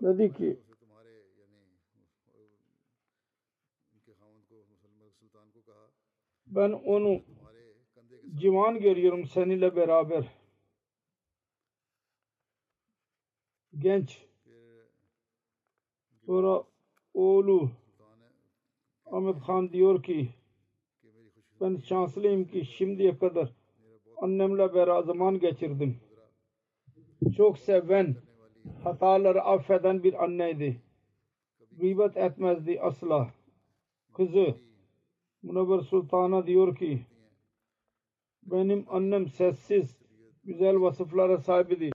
Dedi 0.02 0.34
ki 0.34 0.58
ben 6.56 6.72
onu 6.72 7.22
civan 8.36 8.80
görüyorum 8.80 9.26
seninle 9.26 9.76
beraber. 9.76 10.26
Genç. 13.78 14.26
Sonra 16.26 16.64
oğlu 17.14 17.72
Ahmet 19.06 19.44
Khan 19.46 19.72
diyor 19.72 20.04
ki 20.04 20.30
ben 21.62 21.76
şanslıyım 21.78 22.46
ki 22.48 22.66
şimdiye 22.66 23.18
kadar 23.18 23.54
annemle 24.18 24.74
beraber 24.74 25.04
zaman 25.04 25.40
geçirdim. 25.40 26.00
Çok 27.38 27.58
seven, 27.58 28.16
hataları 28.84 29.42
affeden 29.42 30.04
bir 30.04 30.24
anneydi. 30.24 30.82
Gıybet 31.72 32.18
etmezdi 32.18 32.82
asla. 32.82 33.34
Kızı 34.14 34.56
Münevver 35.44 35.80
Sultan'a 35.80 36.48
diyor 36.48 36.76
ki 36.76 37.02
benim 38.44 38.86
annem 38.90 39.28
sessiz 39.28 39.98
güzel 40.44 40.82
vasıflara 40.82 41.38
sahibiydi. 41.38 41.92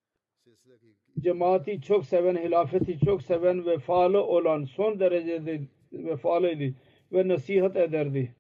Cemaati 1.18 1.80
çok 1.80 2.06
seven, 2.06 2.36
hilafeti 2.36 2.98
çok 2.98 3.22
seven, 3.22 3.66
vefalı 3.66 4.22
olan 4.24 4.64
son 4.64 5.00
derecede 5.00 5.60
vefalıydı 5.92 6.76
ve 7.12 7.28
nasihat 7.28 7.76
ederdi. 7.76 8.34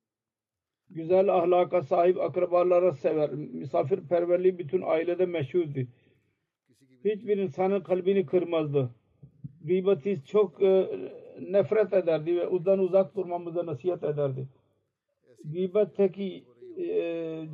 Güzel 0.90 1.34
ahlaka 1.34 1.82
sahip 1.82 2.20
akrabalara 2.20 2.92
sever. 2.92 3.30
Misafirperverliği 3.30 4.58
bütün 4.58 4.82
ailede 4.82 5.26
meşhurdu. 5.26 5.80
Hiçbir 7.04 7.36
insanın 7.38 7.80
kalbini 7.80 8.26
kırmazdı. 8.26 8.90
Gıybeti 9.64 10.24
çok 10.24 10.62
e, 10.62 10.88
nefret 11.40 11.92
ederdi 11.92 12.36
ve 12.36 12.48
uzdan 12.48 12.78
uzak 12.78 13.16
durmamıza 13.16 13.66
nasihat 13.66 14.04
ederdi 14.04 14.48
gıybetteki 15.44 16.44
e, 16.78 17.48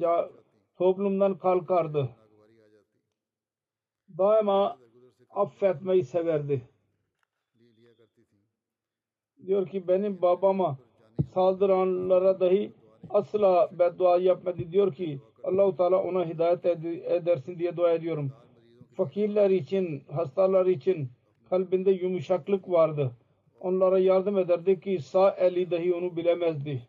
toplumdan 0.77 1.39
kalkardı. 1.39 2.09
Daima 4.19 4.79
affetmeyi 5.31 6.05
severdi. 6.05 6.63
Diyor 9.47 9.67
ki 9.67 9.89
benim 9.89 10.23
babama 10.23 10.79
saldıranlara 11.35 12.41
dahi 12.41 12.73
asla 13.11 13.71
beddua 13.79 14.19
yapmadı. 14.19 14.73
Diyor 14.73 14.95
ki 14.95 15.21
Allahu 15.45 15.77
Teala 15.77 16.03
ona 16.03 16.27
hidayet 16.27 16.67
edersin 16.67 17.59
diye 17.59 17.77
dua 17.77 17.93
ediyorum. 17.93 18.33
Fakirler 18.97 19.51
için, 19.51 20.03
hastalar 20.13 20.67
için 20.67 21.09
kalbinde 21.51 21.91
yumuşaklık 21.91 22.71
vardı. 22.71 23.13
Onlara 23.61 23.99
yardım 23.99 24.39
ederdi 24.39 24.81
ki 24.81 24.99
sağ 24.99 25.31
eli 25.31 25.71
dahi 25.71 25.95
onu 25.95 26.17
bilemezdi 26.17 26.83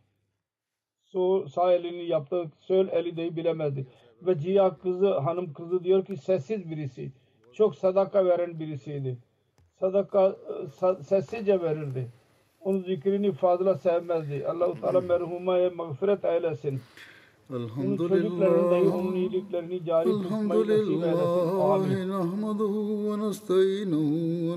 sol 1.12 1.48
sağ 1.48 1.74
elini 1.74 2.06
yaptı. 2.06 2.46
Sol 2.60 2.88
eli 2.88 3.18
de 3.18 3.36
bilemezdi. 3.36 3.86
Ve 4.22 4.40
Ciya 4.40 4.78
kızı, 4.78 5.14
hanım 5.14 5.54
kızı 5.54 5.84
diyor 5.84 6.06
ki 6.06 6.18
sessiz 6.18 6.70
birisi. 6.70 7.12
Çok 7.54 7.76
sadaka 7.76 8.26
veren 8.26 8.60
birisiydi. 8.60 9.18
Sadaka 9.80 10.36
sessizce 11.02 11.62
verirdi. 11.62 12.08
Onun 12.62 12.84
zikrini 12.84 13.32
fazla 13.32 13.76
sevmezdi. 13.76 14.48
Allah-u 14.48 14.82
Teala 14.82 15.02
merhumaya 15.02 15.70
mağfiret 15.70 16.26
eylesin. 16.26 16.82
Elhamdülillah. 17.54 18.48
Elhamdülillah. 18.74 20.06
Nahmaduhu 22.08 23.12
ve 23.12 23.28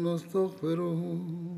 nesta'inuhu. 0.05 1.58